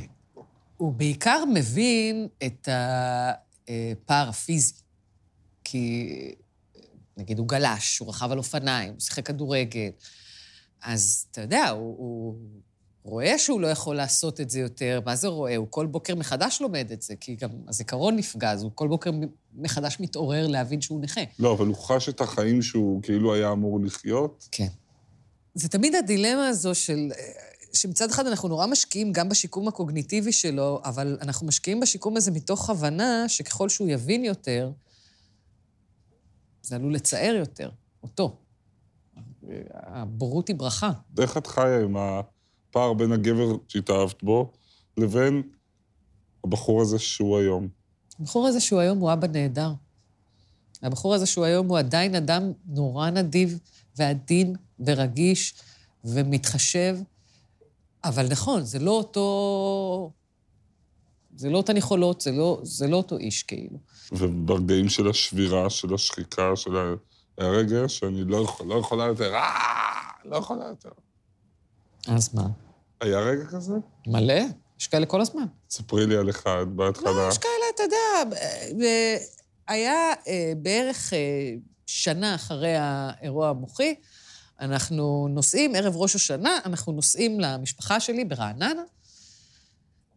הוא 0.77 0.93
בעיקר 0.93 1.43
מבין 1.53 2.27
את 2.45 2.69
הפער 2.71 4.29
הפיזי. 4.29 4.73
כי 5.63 6.07
נגיד 7.17 7.39
הוא 7.39 7.47
גלש, 7.47 7.99
הוא 7.99 8.09
רכב 8.09 8.31
על 8.31 8.37
אופניים, 8.37 8.93
הוא 8.93 8.99
שיחק 8.99 9.25
כדורגל. 9.25 9.89
אז 10.81 11.27
אתה 11.31 11.41
יודע, 11.41 11.69
הוא, 11.69 11.97
הוא 11.97 12.35
רואה 13.03 13.37
שהוא 13.37 13.61
לא 13.61 13.67
יכול 13.67 13.95
לעשות 13.95 14.41
את 14.41 14.49
זה 14.49 14.59
יותר. 14.59 14.99
מה 15.05 15.15
זה 15.15 15.27
רואה? 15.27 15.55
הוא 15.55 15.67
כל 15.69 15.85
בוקר 15.85 16.15
מחדש 16.15 16.61
לומד 16.61 16.91
את 16.91 17.01
זה, 17.01 17.15
כי 17.15 17.35
גם 17.35 17.49
הזיכרון 17.67 18.15
נפגע, 18.15 18.51
אז 18.51 18.63
הוא 18.63 18.71
כל 18.75 18.87
בוקר 18.87 19.11
מחדש 19.55 19.97
מתעורר 19.99 20.47
להבין 20.47 20.81
שהוא 20.81 21.01
נכה. 21.01 21.21
לא, 21.39 21.53
אבל 21.53 21.67
הוא 21.67 21.75
חש 21.75 22.09
את 22.09 22.21
החיים 22.21 22.61
שהוא 22.61 23.03
כאילו 23.03 23.33
היה 23.33 23.51
אמור 23.51 23.79
לחיות. 23.79 24.47
כן. 24.51 24.67
זה 25.53 25.69
תמיד 25.69 25.95
הדילמה 25.95 26.47
הזו 26.47 26.75
של... 26.75 27.11
שמצד 27.73 28.09
אחד 28.09 28.27
אנחנו 28.27 28.49
נורא 28.49 28.67
משקיעים 28.67 29.11
גם 29.11 29.29
בשיקום 29.29 29.67
הקוגניטיבי 29.67 30.31
שלו, 30.31 30.81
אבל 30.85 31.17
אנחנו 31.21 31.47
משקיעים 31.47 31.79
בשיקום 31.79 32.17
הזה 32.17 32.31
מתוך 32.31 32.69
הבנה 32.69 33.29
שככל 33.29 33.69
שהוא 33.69 33.89
יבין 33.89 34.25
יותר, 34.25 34.71
זה 36.61 36.75
עלול 36.75 36.93
לצער 36.93 37.35
יותר, 37.35 37.69
אותו. 38.03 38.37
הבורות 39.73 40.47
היא 40.47 40.55
ברכה. 40.55 40.91
איך 41.19 41.37
את 41.37 41.47
חיה 41.47 41.79
עם 41.79 41.95
הפער 42.73 42.93
בין 42.93 43.11
הגבר 43.11 43.55
שהתאהבת 43.67 44.23
בו 44.23 44.51
לבין 44.97 45.41
הבחור 46.43 46.81
הזה 46.81 46.99
שהוא 46.99 47.37
היום? 47.37 47.67
הבחור 48.19 48.47
הזה 48.47 48.59
שהוא 48.59 48.79
היום 48.79 48.97
הוא 48.97 49.13
אבא 49.13 49.27
נהדר. 49.27 49.71
הבחור 50.81 51.13
הזה 51.13 51.25
שהוא 51.25 51.45
היום 51.45 51.67
הוא 51.67 51.79
עדיין 51.79 52.15
אדם 52.15 52.51
נורא 52.65 53.09
נדיב 53.09 53.59
ועדין 53.97 54.55
ורגיש 54.79 55.53
ומתחשב, 56.05 56.97
אבל 58.03 58.27
נכון, 58.31 58.63
זה 58.63 58.79
לא 58.79 58.91
אותו... 58.91 60.11
זה 61.35 61.49
לא 61.49 61.57
אותן 61.57 61.77
יכולות, 61.77 62.21
זה 62.21 62.31
לא, 62.31 62.59
זה 62.63 62.87
לא 62.87 62.97
אותו 62.97 63.17
איש 63.17 63.43
כאילו. 63.43 63.77
וברגעים 64.11 64.89
של 64.89 65.09
השבירה, 65.09 65.69
של 65.69 65.93
השחיקה, 65.93 66.55
של 66.55 66.71
הרגע, 67.37 67.89
שאני 67.89 68.23
לא, 68.23 68.37
יכול, 68.37 68.67
לא 68.67 68.75
יכולה 68.75 69.03
יותר, 69.03 69.33
אה, 69.33 69.41
לא 70.25 70.35
יכולה 70.35 70.65
יותר. 70.65 70.89
אז 72.07 72.35
מה? 72.35 72.47
היה 73.01 73.19
רגע 73.19 73.45
כזה? 73.45 73.73
מלא, 74.07 74.41
יש 74.79 74.87
כאלה 74.87 75.05
כל 75.05 75.21
הזמן. 75.21 75.45
ספרי 75.69 76.07
לי 76.07 76.15
על 76.15 76.29
אחד 76.29 76.65
בהתחלה. 76.75 77.11
לא, 77.11 77.29
יש 77.29 77.37
כאלה, 77.37 77.65
אתה 77.75 77.83
יודע, 77.83 78.37
היה 79.67 80.13
אה, 80.27 80.53
בערך 80.57 81.13
אה, 81.13 81.19
שנה 81.85 82.35
אחרי 82.35 82.75
האירוע 82.75 83.49
המוחי, 83.49 83.95
אנחנו 84.59 85.27
נוסעים, 85.29 85.75
ערב 85.75 85.95
ראש 85.95 86.15
השנה, 86.15 86.59
אנחנו 86.65 86.93
נוסעים 86.93 87.39
למשפחה 87.39 87.99
שלי 87.99 88.25
ברעננה. 88.25 88.83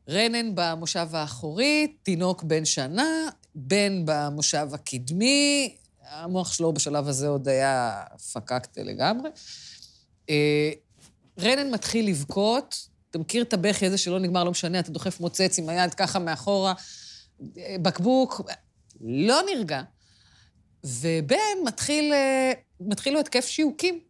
רנן 0.09 0.55
במושב 0.55 1.09
האחורי, 1.13 1.97
תינוק 2.03 2.43
בן 2.43 2.65
שנה, 2.65 3.29
בן 3.55 4.03
במושב 4.05 4.69
הקדמי, 4.73 5.77
המוח 6.11 6.53
שלו 6.53 6.73
בשלב 6.73 7.09
הזה 7.09 7.29
עוד 7.29 7.49
היה 7.49 8.03
פקקטה 8.33 8.83
לגמרי. 8.83 9.31
רנן 11.39 11.71
מתחיל 11.71 12.09
לבכות, 12.09 12.89
אתה 13.11 13.19
מכיר 13.19 13.43
את 13.43 13.53
הבכי 13.53 13.87
הזה 13.87 13.99
שלא 13.99 14.21
נגמר, 14.21 14.45
לא 14.45 14.51
משנה, 14.51 14.81
אתה 14.81 14.91
דוחף 14.91 15.21
מוצץ 15.21 15.59
עם 15.59 15.69
היד 15.69 15.95
ככה 15.95 16.19
מאחורה, 16.19 16.75
בקבוק, 17.83 18.41
לא 19.01 19.41
נרגע. 19.55 19.83
ובן 20.85 21.57
מתחיל, 21.65 22.13
אה, 22.13 22.53
מתחיל 22.81 23.15
לו 23.15 23.21
התקף 23.21 23.47
שיוקים, 23.47 24.01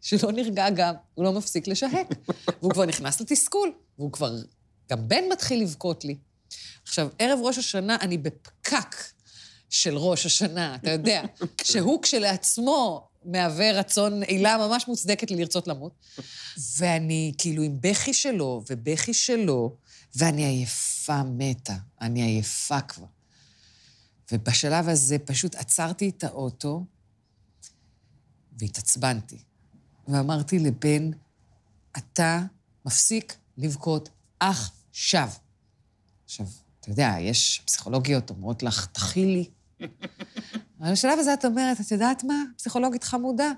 שלא 0.00 0.32
נרגע 0.32 0.70
גם, 0.70 0.94
הוא 1.14 1.24
לא 1.24 1.32
מפסיק 1.32 1.68
לשהק. 1.68 2.06
והוא 2.60 2.72
כבר 2.72 2.86
נכנס 2.86 3.20
לתסכול, 3.20 3.72
והוא 3.98 4.12
כבר, 4.12 4.34
גם 4.90 5.08
בן 5.08 5.24
מתחיל 5.32 5.62
לבכות 5.62 6.04
לי. 6.04 6.16
עכשיו, 6.82 7.08
ערב 7.18 7.38
ראש 7.42 7.58
השנה 7.58 7.96
אני 8.00 8.18
בפקק 8.18 8.96
של 9.70 9.96
ראש 9.96 10.26
השנה, 10.26 10.74
אתה 10.74 10.90
יודע, 10.90 11.22
שהוא 11.64 12.02
כשלעצמו 12.02 13.08
מהווה 13.26 13.72
רצון, 13.72 14.22
עילה 14.22 14.56
ממש 14.58 14.88
מוצדקת 14.88 15.30
לרצות 15.30 15.68
למות. 15.68 15.92
ואני 16.78 17.32
כאילו 17.38 17.62
עם 17.62 17.78
בכי 17.80 18.14
שלו 18.14 18.64
ובכי 18.70 19.14
שלו, 19.14 19.76
ואני 20.14 20.44
עייפה 20.44 21.22
מתה, 21.22 21.76
אני 22.00 22.22
עייפה 22.22 22.80
כבר. 22.80 23.06
ובשלב 24.32 24.88
הזה 24.88 25.18
פשוט 25.18 25.54
עצרתי 25.54 26.08
את 26.08 26.24
האוטו 26.24 26.84
והתעצבנתי. 28.58 29.38
ואמרתי 30.08 30.58
לבן, 30.58 31.10
אתה 31.96 32.40
מפסיק 32.86 33.36
לבכות 33.58 34.08
עכשיו. 34.40 35.28
עכשיו, 36.24 36.46
אתה 36.80 36.90
יודע, 36.90 37.14
יש 37.20 37.62
פסיכולוגיות 37.64 38.30
אומרות 38.30 38.62
לך, 38.62 38.86
תכילי. 38.86 39.50
אבל 40.80 40.92
בשלב 40.92 41.18
הזה 41.18 41.34
את 41.34 41.44
אומרת, 41.44 41.80
את 41.80 41.90
יודעת 41.90 42.24
מה? 42.24 42.42
פסיכולוגית 42.56 43.04
חמודה. 43.04 43.52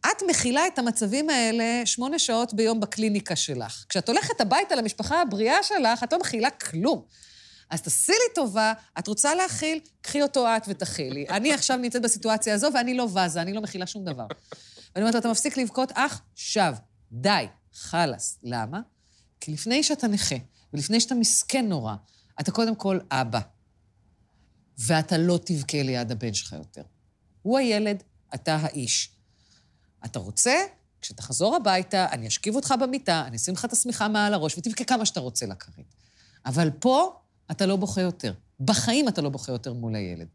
את 0.00 0.22
מכילה 0.28 0.66
את 0.66 0.78
המצבים 0.78 1.30
האלה 1.30 1.86
שמונה 1.86 2.18
שעות 2.18 2.54
ביום 2.54 2.80
בקליניקה 2.80 3.36
שלך. 3.36 3.84
כשאת 3.88 4.08
הולכת 4.08 4.40
הביתה 4.40 4.74
למשפחה 4.74 5.20
הבריאה 5.20 5.62
שלך, 5.62 6.02
את 6.04 6.12
לא 6.12 6.18
מכילה 6.18 6.50
כלום. 6.50 7.02
אז 7.70 7.82
תעשי 7.82 8.12
לי 8.12 8.34
טובה, 8.34 8.72
את 8.98 9.08
רוצה 9.08 9.34
להכיל, 9.34 9.80
קחי 10.00 10.22
אותו 10.22 10.46
את 10.56 10.62
ותכילי. 10.68 11.26
אני 11.36 11.52
עכשיו 11.52 11.76
נמצאת 11.76 12.02
בסיטואציה 12.02 12.54
הזו 12.54 12.68
ואני 12.74 12.94
לא 12.94 13.02
וזה, 13.02 13.42
אני 13.42 13.52
לא 13.52 13.60
מכילה 13.60 13.86
שום 13.86 14.04
דבר. 14.04 14.26
ואני 14.94 15.02
אומרת 15.02 15.14
לו, 15.14 15.20
אתה 15.20 15.30
מפסיק 15.30 15.56
לבכות 15.56 15.92
עכשיו, 15.94 16.74
די, 17.12 17.46
חלאס. 17.74 18.38
למה? 18.42 18.80
כי 19.40 19.52
לפני 19.52 19.82
שאתה 19.82 20.06
נכה, 20.06 20.36
ולפני 20.72 21.00
שאתה 21.00 21.14
מסכן 21.14 21.68
נורא, 21.68 21.94
אתה 22.40 22.50
קודם 22.50 22.74
כל 22.74 22.98
אבא. 23.10 23.40
ואתה 24.78 25.18
לא 25.18 25.38
תבכה 25.44 25.82
ליד 25.82 26.12
הבן 26.12 26.34
שלך 26.34 26.52
יותר. 26.52 26.82
הוא 27.42 27.58
הילד, 27.58 28.02
אתה 28.34 28.56
האיש. 28.56 29.10
אתה 30.04 30.18
רוצה? 30.18 30.54
כשתחזור 31.00 31.56
הביתה, 31.56 32.06
אני 32.12 32.28
אשכיב 32.28 32.54
אותך 32.54 32.74
במיטה, 32.80 33.24
אני 33.26 33.36
אשים 33.36 33.54
לך 33.54 33.64
את 33.64 33.72
השמיכה 33.72 34.08
מעל 34.08 34.34
הראש, 34.34 34.58
ותבכה 34.58 34.84
כמה 34.84 35.06
שאתה 35.06 35.20
רוצה 35.20 35.46
לכרית. 35.46 35.94
אבל 36.46 36.70
פה 36.78 37.20
אתה 37.50 37.66
לא 37.66 37.76
בוכה 37.76 38.00
יותר. 38.00 38.34
בחיים 38.60 39.08
אתה 39.08 39.22
לא 39.22 39.28
בוכה 39.28 39.52
יותר 39.52 39.72
מול 39.72 39.94
הילד. 39.94 40.26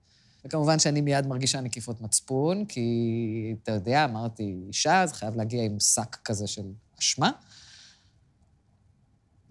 וכמובן 0.45 0.79
שאני 0.79 1.01
מיד 1.01 1.27
מרגישה 1.27 1.61
נקיפות 1.61 2.01
מצפון, 2.01 2.65
כי 2.65 3.55
אתה 3.63 3.71
יודע, 3.71 4.05
אמרתי, 4.05 4.55
אישה, 4.67 5.03
זה 5.07 5.13
חייב 5.13 5.35
להגיע 5.35 5.63
עם 5.63 5.79
שק 5.79 6.17
כזה 6.25 6.47
של 6.47 6.71
אשמה. 6.99 7.31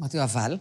אמרתי 0.01 0.17
לו, 0.17 0.23
אבל, 0.25 0.59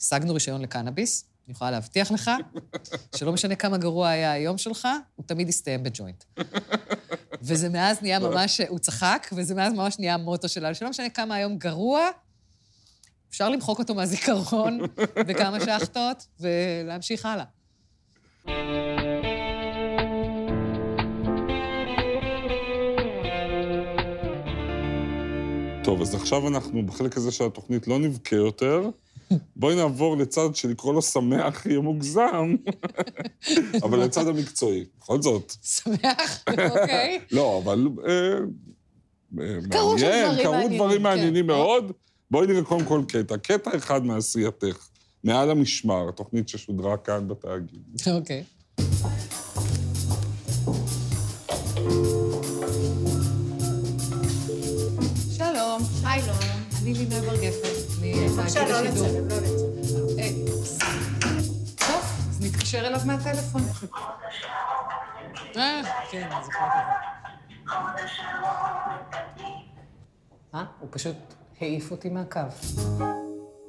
השגנו 0.00 0.34
רישיון 0.34 0.60
לקנאביס, 0.60 1.24
אני 1.46 1.52
יכולה 1.52 1.70
להבטיח 1.70 2.12
לך 2.12 2.30
שלא 3.16 3.32
משנה 3.32 3.54
כמה 3.54 3.78
גרוע 3.78 4.08
היה 4.08 4.32
היום 4.32 4.58
שלך, 4.58 4.88
הוא 5.16 5.26
תמיד 5.26 5.48
יסתיים 5.48 5.82
בג'וינט. 5.82 6.24
וזה 7.42 7.68
מאז 7.68 8.02
נהיה 8.02 8.18
ממש, 8.18 8.60
הוא 8.60 8.78
צחק, 8.78 9.26
וזה 9.32 9.54
מאז 9.54 9.72
ממש 9.72 9.98
נהיה 9.98 10.14
המוטו 10.14 10.48
שלנו, 10.48 10.74
שלא 10.74 10.90
משנה 10.90 11.10
כמה 11.10 11.34
היום 11.34 11.58
גרוע, 11.58 12.08
אפשר 13.30 13.48
למחוק 13.48 13.78
אותו 13.78 13.94
מהזיכרון 13.94 14.80
בכמה 15.28 15.60
שחטות 15.60 16.26
ולהמשיך 16.40 17.26
הלאה. 17.26 17.44
טוב, 25.84 26.02
אז 26.02 26.14
עכשיו 26.14 26.48
אנחנו 26.48 26.86
בחלק 26.86 27.16
הזה 27.16 27.32
של 27.32 27.44
התוכנית 27.44 27.88
לא 27.88 27.98
נבכה 27.98 28.36
יותר. 28.36 28.90
בואי 29.56 29.76
נעבור 29.76 30.16
לצד 30.16 30.54
שלקרוא 30.54 30.94
לו 30.94 31.02
שמח 31.02 31.66
יהיה 31.66 31.80
מוגזם, 31.80 32.54
אבל 33.84 34.04
לצד 34.04 34.28
המקצועי, 34.28 34.84
בכל 34.98 35.22
זאת. 35.22 35.54
שמח, 35.62 36.44
אוקיי. 36.70 37.20
לא, 37.30 37.60
אבל... 37.64 37.88
אה, 38.08 38.38
קרו 39.70 39.98
שם 39.98 40.06
דברים 40.06 40.22
מעניינים. 40.22 40.42
קרו 40.42 40.76
דברים 40.76 41.02
מעניינים 41.02 41.46
מאוד. 41.46 41.92
בואי 42.30 42.46
נראה 42.46 42.62
קודם 42.62 42.84
כל 42.84 43.02
קטע. 43.08 43.36
קטע 43.36 43.76
אחד 43.76 44.06
מעשייתך, 44.06 44.88
מעל 45.24 45.50
המשמר, 45.50 46.10
תוכנית 46.10 46.48
ששודרה 46.48 46.96
כאן 46.96 47.28
בתאגיד. 47.28 48.00
אוקיי. 48.06 48.44
שלום. 55.36 55.82
שלום. 56.02 56.51
אני 56.82 56.94
לינה 56.94 57.20
בר 57.20 57.36
גפן, 57.36 57.68
בבקשה, 58.02 58.68
לא 58.68 58.80
לצלם, 58.80 59.28
לא 59.28 59.36
לצלם. 59.36 60.46
טוב, 61.78 62.02
אז 62.30 62.40
נתקשר 62.40 62.86
אליו 62.86 63.00
מהטלפון. 63.06 63.62
אה, 65.56 65.82
כן, 66.10 66.28
אני 66.32 66.44
זוכרת 66.44 66.72
את 66.72 66.86
זה. 69.38 69.44
אה? 70.54 70.64
הוא 70.80 70.88
פשוט 70.92 71.16
העיף 71.60 71.90
אותי 71.90 72.08
מהקו. 72.08 72.40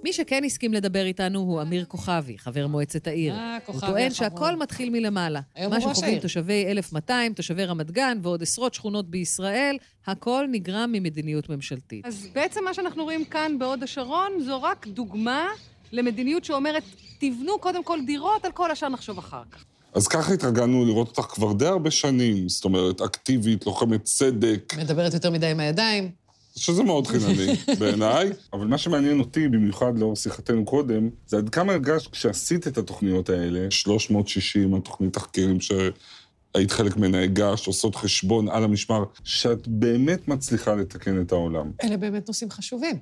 מי 0.03 0.13
שכן 0.13 0.43
הסכים 0.43 0.73
לדבר 0.73 1.05
איתנו 1.05 1.39
הוא 1.39 1.61
אמיר 1.61 1.85
כוכבי, 1.85 2.37
חבר 2.37 2.67
מועצת 2.67 3.07
העיר. 3.07 3.33
אה, 3.33 3.57
הוא 3.65 3.79
טוען. 3.79 4.11
שהכל 4.11 4.55
מתחיל 4.55 4.89
מלמעלה. 4.89 5.41
מה 5.69 5.81
שחווים. 5.81 6.19
תושבי 6.19 6.65
1200, 6.71 7.33
תושבי 7.33 7.65
רמת 7.65 7.91
גן 7.91 8.17
ועוד 8.21 8.41
עשרות 8.41 8.73
שכונות 8.73 9.09
בישראל, 9.09 9.77
הכל 10.07 10.45
נגרם 10.51 10.89
ממדיניות 10.91 11.49
ממשלתית. 11.49 12.05
אז 12.05 12.27
בעצם 12.33 12.63
מה 12.65 12.73
שאנחנו 12.73 13.03
רואים 13.03 13.25
כאן 13.25 13.59
בהוד 13.59 13.83
השרון 13.83 14.31
זו 14.45 14.61
רק 14.61 14.87
דוגמה 14.87 15.47
למדיניות 15.91 16.45
שאומרת, 16.45 16.83
תבנו 17.19 17.59
קודם 17.59 17.83
כל 17.83 17.99
דירות, 18.05 18.45
על 18.45 18.51
כל 18.51 18.71
השאר 18.71 18.89
נחשוב 18.89 19.17
אחר 19.17 19.41
כך. 19.51 19.63
אז 19.93 20.07
ככה 20.07 20.33
התרגלנו 20.33 20.85
לראות 20.85 21.07
אותך 21.07 21.21
כבר 21.21 21.53
די 21.53 21.65
הרבה 21.65 21.91
שנים, 21.91 22.49
זאת 22.49 22.65
אומרת, 22.65 23.01
אקטיבית, 23.01 23.65
לוחמת 23.65 24.03
צדק. 24.03 24.73
מדברת 24.77 25.13
יותר 25.13 25.31
מדי 25.31 25.47
עם 25.47 25.59
הידיים. 25.59 26.22
שזה 26.55 26.83
מאוד 26.83 27.07
חינני 27.07 27.55
בעיניי, 27.79 28.29
אבל 28.53 28.67
מה 28.67 28.77
שמעניין 28.77 29.19
אותי, 29.19 29.47
במיוחד 29.47 29.97
לאור 29.97 30.15
שיחתנו 30.15 30.65
קודם, 30.65 31.09
זה 31.27 31.37
עד 31.37 31.49
כמה 31.49 31.73
הרגשת 31.73 32.11
כשעשית 32.11 32.67
את 32.67 32.77
התוכניות 32.77 33.29
האלה, 33.29 33.71
360, 33.71 34.75
התוכנית 34.75 35.13
תחקירים 35.13 35.57
שהיית 35.61 36.71
חלק 36.71 36.97
ממנה, 36.97 37.23
הגשת, 37.23 37.67
עושות 37.67 37.95
חשבון 37.95 38.49
על 38.49 38.63
המשמר, 38.63 39.03
שאת 39.23 39.67
באמת 39.67 40.27
מצליחה 40.27 40.75
לתקן 40.75 41.21
את 41.21 41.31
העולם. 41.31 41.71
אלה 41.83 41.97
באמת 41.97 42.27
נושאים 42.27 42.51
חשובים. 42.51 42.99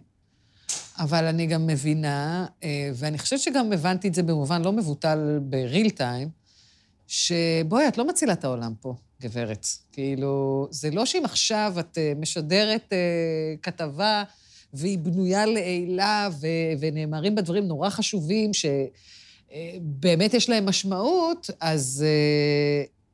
אבל 1.00 1.26
אני 1.26 1.48
גם 1.48 1.68
מבינה, 1.68 2.46
אה, 2.64 2.90
ואני 2.96 3.18
חושבת 3.18 3.40
שגם 3.40 3.74
הבנתי 3.74 4.08
את 4.08 4.14
זה 4.14 4.24
במובן 4.24 4.62
לא 4.62 4.72
מבוטל 4.72 5.40
בריל 5.42 5.90
טיים, 5.90 6.30
שבואי, 7.08 7.88
את 7.88 7.98
לא 7.98 8.08
מצילה 8.08 8.34
את 8.34 8.44
העולם 8.44 8.74
פה, 8.82 8.96
גברת. 9.22 9.68
כאילו, 9.92 10.68
זה 10.72 10.92
לא 10.92 11.06
שאם 11.06 11.26
עכשיו 11.26 11.74
את 11.80 11.98
אה, 11.98 12.14
משדרת 12.16 12.94
אה, 12.94 12.98
כתבה 13.62 14.24
והיא 14.74 14.98
בנויה 14.98 15.46
לעילה 15.46 16.30
ו- 16.42 16.48
ונאמרים 16.80 17.36
בה 17.36 17.42
דברים 17.42 17.68
נורא 17.68 17.90
חשובים 17.90 18.52
שבאמת 18.54 20.34
יש 20.34 20.50
להם 20.50 20.66
משמעות, 20.66 21.50
אז 21.60 22.06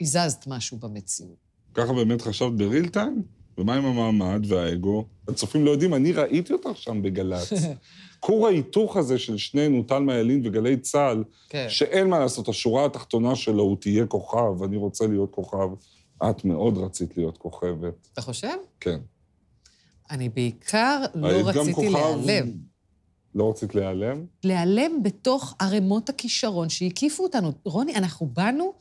הזזת 0.01 0.47
משהו 0.47 0.77
במציאות. 0.77 1.47
ככה 1.73 1.93
באמת 1.93 2.21
חשבת 2.21 2.51
בריל 2.51 2.89
טיים? 2.89 3.23
ומה 3.57 3.75
עם 3.75 3.85
המעמד 3.85 4.51
והאגו? 4.51 5.05
הצופים 5.27 5.65
לא 5.65 5.71
יודעים, 5.71 5.93
אני 5.93 6.11
ראיתי 6.11 6.53
אותך 6.53 6.69
שם 6.75 7.01
בגל"צ. 7.01 7.53
כור 8.19 8.47
ההיתוך 8.47 8.97
הזה 8.97 9.17
של 9.17 9.37
שנינו, 9.37 9.83
טל 9.83 9.99
מיילין 9.99 10.41
וגלי 10.45 10.77
צה"ל, 10.77 11.23
כן. 11.49 11.65
שאין 11.69 12.07
מה 12.07 12.19
לעשות, 12.19 12.49
השורה 12.49 12.85
התחתונה 12.85 13.35
שלו 13.35 13.63
הוא 13.63 13.77
תהיה 13.79 14.05
כוכב, 14.05 14.63
אני 14.63 14.77
רוצה 14.77 15.07
להיות 15.07 15.31
כוכב. 15.31 15.67
את 16.23 16.45
מאוד 16.45 16.77
רצית 16.77 17.17
להיות 17.17 17.37
כוכבת. 17.37 18.07
אתה 18.13 18.21
חושב? 18.21 18.57
כן. 18.79 18.99
אני 20.11 20.29
בעיקר 20.29 21.01
לא 21.15 21.49
רציתי. 21.49 21.89
להיעלם. 21.89 22.51
לא 23.35 23.49
רצית 23.49 23.75
להיעלם? 23.75 24.25
להיעלם 24.43 25.03
בתוך 25.03 25.55
ערימות 25.59 26.09
הכישרון 26.09 26.69
שהקיפו 26.69 27.23
אותנו. 27.23 27.51
רוני, 27.63 27.95
אנחנו 27.95 28.25
באנו 28.25 28.73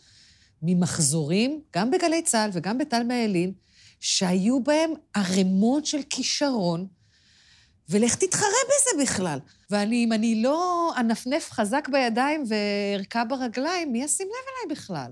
ממחזורים, 0.62 1.60
גם 1.74 1.90
בגלי 1.90 2.22
צה"ל 2.22 2.50
וגם 2.52 2.78
בטל 2.78 3.02
מיילין, 3.02 3.52
שהיו 4.00 4.62
בהם 4.62 4.90
ערימות 5.14 5.86
של 5.86 6.02
כישרון, 6.10 6.86
ולך 7.88 8.14
תתחרה 8.14 8.48
בזה 8.66 9.02
בכלל. 9.02 9.38
ואני, 9.70 10.04
אם 10.04 10.12
אני 10.12 10.42
לא 10.42 10.92
אנפנף 11.00 11.52
חזק 11.52 11.88
בידיים 11.92 12.44
וארקע 12.48 13.24
ברגליים, 13.28 13.92
מי 13.92 14.02
ישים 14.02 14.26
לב 14.26 14.66
אליי 14.66 14.76
בכלל? 14.76 15.10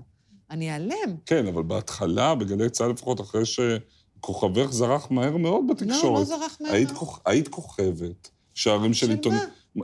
אני 0.51 0.71
אעלם. 0.71 1.15
כן, 1.25 1.47
אבל 1.47 1.63
בהתחלה, 1.63 2.35
בגלי 2.35 2.69
צה"ל 2.69 2.91
לפחות, 2.91 3.21
אחרי 3.21 3.43
שכוכבך 3.45 4.71
זרח 4.71 5.11
מהר 5.11 5.37
מאוד 5.37 5.65
בתקשורת. 5.69 6.03
לא, 6.03 6.19
לא 6.19 6.23
זרח 6.23 6.57
מהר. 6.61 6.73
היית, 6.73 6.91
כוכ... 6.91 7.19
היית 7.25 7.47
כוכבת, 7.47 8.29
שערים 8.53 8.93
של 8.93 9.09
עיתונים. 9.09 9.39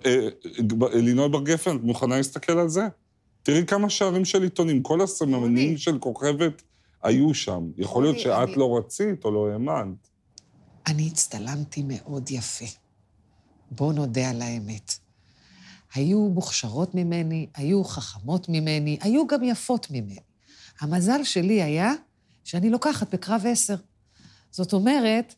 אה, 0.05 0.27
לינוי 0.93 1.29
בר 1.29 1.41
גפן, 1.41 1.75
את 1.75 1.81
מוכנה 1.83 2.17
להסתכל 2.17 2.57
על 2.57 2.69
זה? 2.69 2.87
תראי 3.43 3.65
כמה 3.65 3.89
שערים 3.89 4.25
של 4.25 4.43
עיתונים, 4.43 4.83
כל 4.83 5.01
הסממנים 5.01 5.77
של 5.77 5.99
כוכבת 5.99 6.61
היו 7.03 7.33
שם. 7.33 7.71
יכול 7.77 8.03
להיות 8.03 8.19
שאת 8.19 8.49
אני... 8.49 8.55
לא 8.55 8.77
רצית 8.77 9.25
או 9.25 9.31
לא 9.31 9.47
האמנת. 9.47 10.07
אני 10.87 11.07
הצטלמתי 11.07 11.83
מאוד 11.87 12.31
יפה. 12.31 12.65
בואו 13.71 13.91
נודה 13.91 14.29
על 14.29 14.41
האמת. 14.41 14.95
היו 15.93 16.19
מוכשרות 16.19 16.95
ממני, 16.95 17.47
היו 17.55 17.83
חכמות 17.83 18.49
ממני, 18.49 18.97
היו 19.01 19.27
גם 19.27 19.43
יפות 19.43 19.87
ממני. 19.91 20.30
המזל 20.81 21.23
שלי 21.23 21.63
היה 21.63 21.93
שאני 22.43 22.69
לוקחת 22.69 23.13
בקרב 23.13 23.45
עשר. 23.47 23.75
זאת 24.51 24.73
אומרת, 24.73 25.35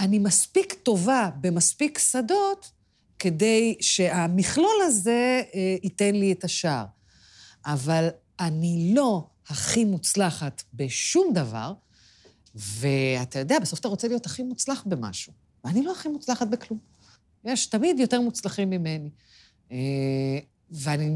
אני 0.00 0.18
מספיק 0.18 0.72
טובה 0.72 1.30
במספיק 1.40 1.98
שדות 1.98 2.70
כדי 3.18 3.76
שהמכלול 3.80 4.82
הזה 4.82 5.42
אה, 5.54 5.76
ייתן 5.82 6.14
לי 6.14 6.32
את 6.32 6.44
השער. 6.44 6.84
אבל 7.66 8.08
אני 8.40 8.92
לא 8.94 9.26
הכי 9.48 9.84
מוצלחת 9.84 10.62
בשום 10.74 11.32
דבר, 11.34 11.72
ואתה 12.54 13.38
יודע, 13.38 13.58
בסוף 13.58 13.80
אתה 13.80 13.88
רוצה 13.88 14.08
להיות 14.08 14.26
הכי 14.26 14.42
מוצלח 14.42 14.82
במשהו. 14.86 15.32
ואני 15.64 15.82
לא 15.82 15.92
הכי 15.92 16.08
מוצלחת 16.08 16.48
בכלום. 16.48 16.80
יש 17.44 17.66
תמיד 17.66 17.98
יותר 17.98 18.20
מוצלחים 18.20 18.70
ממני. 18.70 19.10
אה, 19.72 20.38
ואני... 20.70 21.10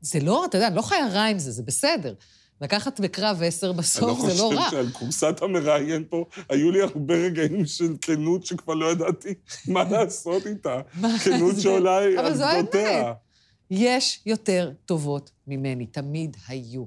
זה 0.00 0.20
לא, 0.20 0.44
אתה 0.44 0.56
יודע, 0.56 0.66
אני 0.66 0.76
לא 0.76 0.82
חיה 0.82 1.06
רע 1.12 1.24
עם 1.24 1.38
זה, 1.38 1.50
זה 1.50 1.62
בסדר. 1.62 2.14
לקחת 2.60 3.00
בקרב 3.00 3.42
עשר 3.42 3.72
בסוף 3.72 4.20
זה 4.20 4.34
לא 4.38 4.48
רע. 4.48 4.50
אני 4.50 4.56
לא 4.56 4.60
חושב 4.60 4.70
שעל 4.70 4.90
כורסת 4.92 5.42
המראיין 5.42 6.04
פה, 6.10 6.24
היו 6.48 6.70
לי 6.70 6.82
הרבה 6.82 7.14
רגעים 7.14 7.66
של 7.66 7.94
כנות 8.00 8.46
שכבר 8.46 8.74
לא 8.74 8.92
ידעתי 8.92 9.34
מה 9.68 9.84
לעשות 9.84 10.46
איתה. 10.46 10.80
כנות 11.24 11.60
שעולה 11.60 11.96
על 11.96 12.34
גדותיה. 12.62 13.12
יש 13.70 14.22
יותר 14.26 14.72
טובות 14.84 15.30
ממני, 15.46 15.86
תמיד 15.86 16.36
היו. 16.48 16.84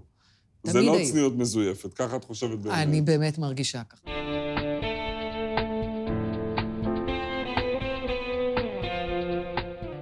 זה 0.64 0.82
לא 0.82 0.98
צניעות 1.12 1.36
מזויפת, 1.36 1.94
ככה 1.94 2.16
את 2.16 2.24
חושבת 2.24 2.60
באמת. 2.60 2.78
אני 2.78 3.02
באמת 3.02 3.38
מרגישה 3.38 3.82
ככה. 3.84 4.23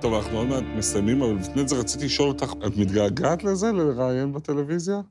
טוב, 0.01 0.13
אנחנו 0.13 0.37
עוד 0.37 0.47
מעט 0.47 0.63
מסיימים, 0.77 1.21
אבל 1.21 1.35
לפני 1.35 1.67
זה 1.67 1.75
רציתי 1.75 2.05
לשאול 2.05 2.29
אותך, 2.29 2.53
את 2.67 2.77
מתגעגעת 2.77 3.43
לזה, 3.43 3.71
לראיין 3.71 4.33
בטלוויזיה? 4.33 5.01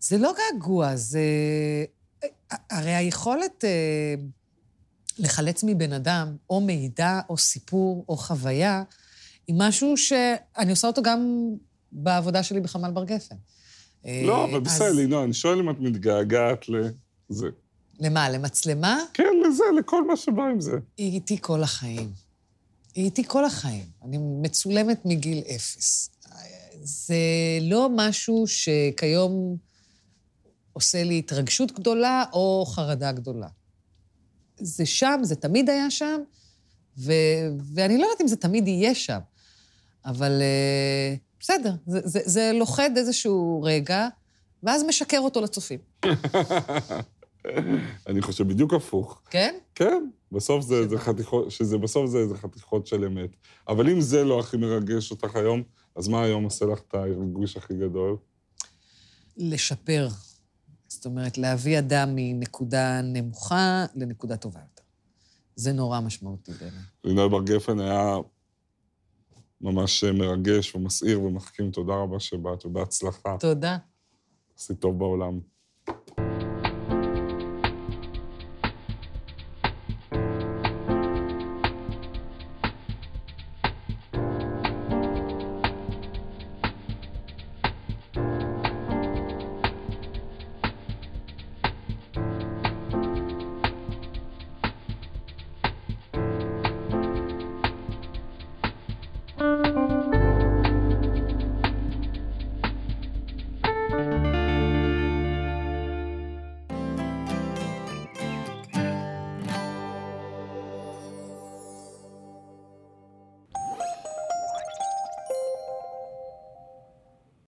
זה 0.00 0.18
לא 0.18 0.32
געגוע, 0.38 0.96
זה... 0.96 1.20
הרי 2.70 2.94
היכולת 2.94 3.64
אה, 3.64 4.14
לחלץ 5.18 5.64
מבן 5.66 5.92
אדם 5.92 6.36
או 6.50 6.60
מידע, 6.60 7.20
או 7.28 7.36
סיפור, 7.36 8.04
או 8.08 8.16
חוויה, 8.16 8.82
היא 9.46 9.56
משהו 9.58 9.96
שאני 9.96 10.70
עושה 10.70 10.86
אותו 10.86 11.02
גם 11.02 11.50
בעבודה 11.92 12.42
שלי 12.42 12.60
בחמ"ל 12.60 12.90
בר 12.90 13.04
גפן. 13.04 13.36
לא, 14.04 14.44
אבל 14.44 14.60
בסדר, 14.60 14.92
לינוי, 14.92 15.24
אני 15.24 15.34
שואל 15.34 15.58
אם 15.58 15.70
את 15.70 15.76
מתגעגעת 15.80 16.64
לזה. 16.68 17.48
למה, 18.00 18.30
למצלמה? 18.30 18.98
כן, 19.14 19.32
לזה, 19.48 19.64
לכל 19.78 20.06
מה 20.06 20.16
שבא 20.16 20.42
עם 20.42 20.60
זה. 20.60 20.78
היא 20.96 21.12
איתי 21.12 21.38
כל 21.40 21.62
החיים. 21.62 22.27
היא 22.98 23.04
איתי 23.04 23.24
כל 23.26 23.44
החיים. 23.44 23.84
אני 24.04 24.18
מצולמת 24.42 25.00
מגיל 25.04 25.42
אפס. 25.56 26.10
זה 26.82 27.16
לא 27.62 27.88
משהו 27.96 28.44
שכיום 28.46 29.56
עושה 30.72 31.04
לי 31.04 31.18
התרגשות 31.18 31.72
גדולה 31.72 32.24
או 32.32 32.64
חרדה 32.66 33.12
גדולה. 33.12 33.48
זה 34.56 34.86
שם, 34.86 35.20
זה 35.22 35.36
תמיד 35.36 35.70
היה 35.70 35.90
שם, 35.90 36.20
ו... 36.98 37.12
ואני 37.74 37.98
לא 37.98 38.04
יודעת 38.04 38.20
אם 38.20 38.28
זה 38.28 38.36
תמיד 38.36 38.68
יהיה 38.68 38.94
שם, 38.94 39.18
אבל 40.04 40.42
uh, 40.42 41.18
בסדר, 41.40 41.72
זה, 41.86 42.00
זה, 42.04 42.20
זה 42.24 42.50
לוכד 42.54 42.90
איזשהו 42.96 43.62
רגע, 43.62 44.08
ואז 44.62 44.82
משקר 44.82 45.18
אותו 45.18 45.40
לצופים. 45.40 45.78
אני 48.08 48.22
חושב 48.22 48.48
בדיוק 48.48 48.74
הפוך. 48.74 49.22
כן? 49.30 49.54
כן. 49.74 50.04
בסוף 50.32 50.64
זה, 50.64 50.88
זה 50.88 50.98
חתיכות, 50.98 51.50
שזה 51.50 51.78
בסוף 51.78 52.06
זה, 52.06 52.28
זה 52.28 52.36
חתיכות 52.36 52.86
של 52.86 53.04
אמת. 53.04 53.30
אבל 53.68 53.90
אם 53.90 54.00
זה 54.00 54.24
לא 54.24 54.40
הכי 54.40 54.56
מרגש 54.56 55.10
אותך 55.10 55.36
היום, 55.36 55.62
אז 55.96 56.08
מה 56.08 56.22
היום 56.22 56.44
עושה 56.44 56.64
לך 56.64 56.78
את 56.88 56.94
הריגוש 56.94 57.56
הכי 57.56 57.74
גדול? 57.74 58.16
לשפר. 59.36 60.08
זאת 60.88 61.06
אומרת, 61.06 61.38
להביא 61.38 61.78
אדם 61.78 62.08
מנקודה 62.14 63.00
נמוכה 63.02 63.86
לנקודה 63.94 64.36
טובה 64.36 64.60
יותר. 64.60 64.82
זה 65.56 65.72
נורא 65.72 66.00
משמעותי 66.00 66.52
בעיניי. 66.52 66.80
לינוי 67.04 67.28
בר 67.28 67.42
גפן 67.42 67.80
היה 67.80 68.16
ממש 69.60 70.04
מרגש 70.04 70.74
ומסעיר 70.74 71.22
ומחכים. 71.22 71.70
תודה 71.70 71.92
רבה 71.94 72.20
שבאת 72.20 72.66
ובהצלחה. 72.66 73.36
תודה. 73.40 73.78
עשית 74.58 74.80
טוב 74.80 74.98
בעולם. 74.98 75.40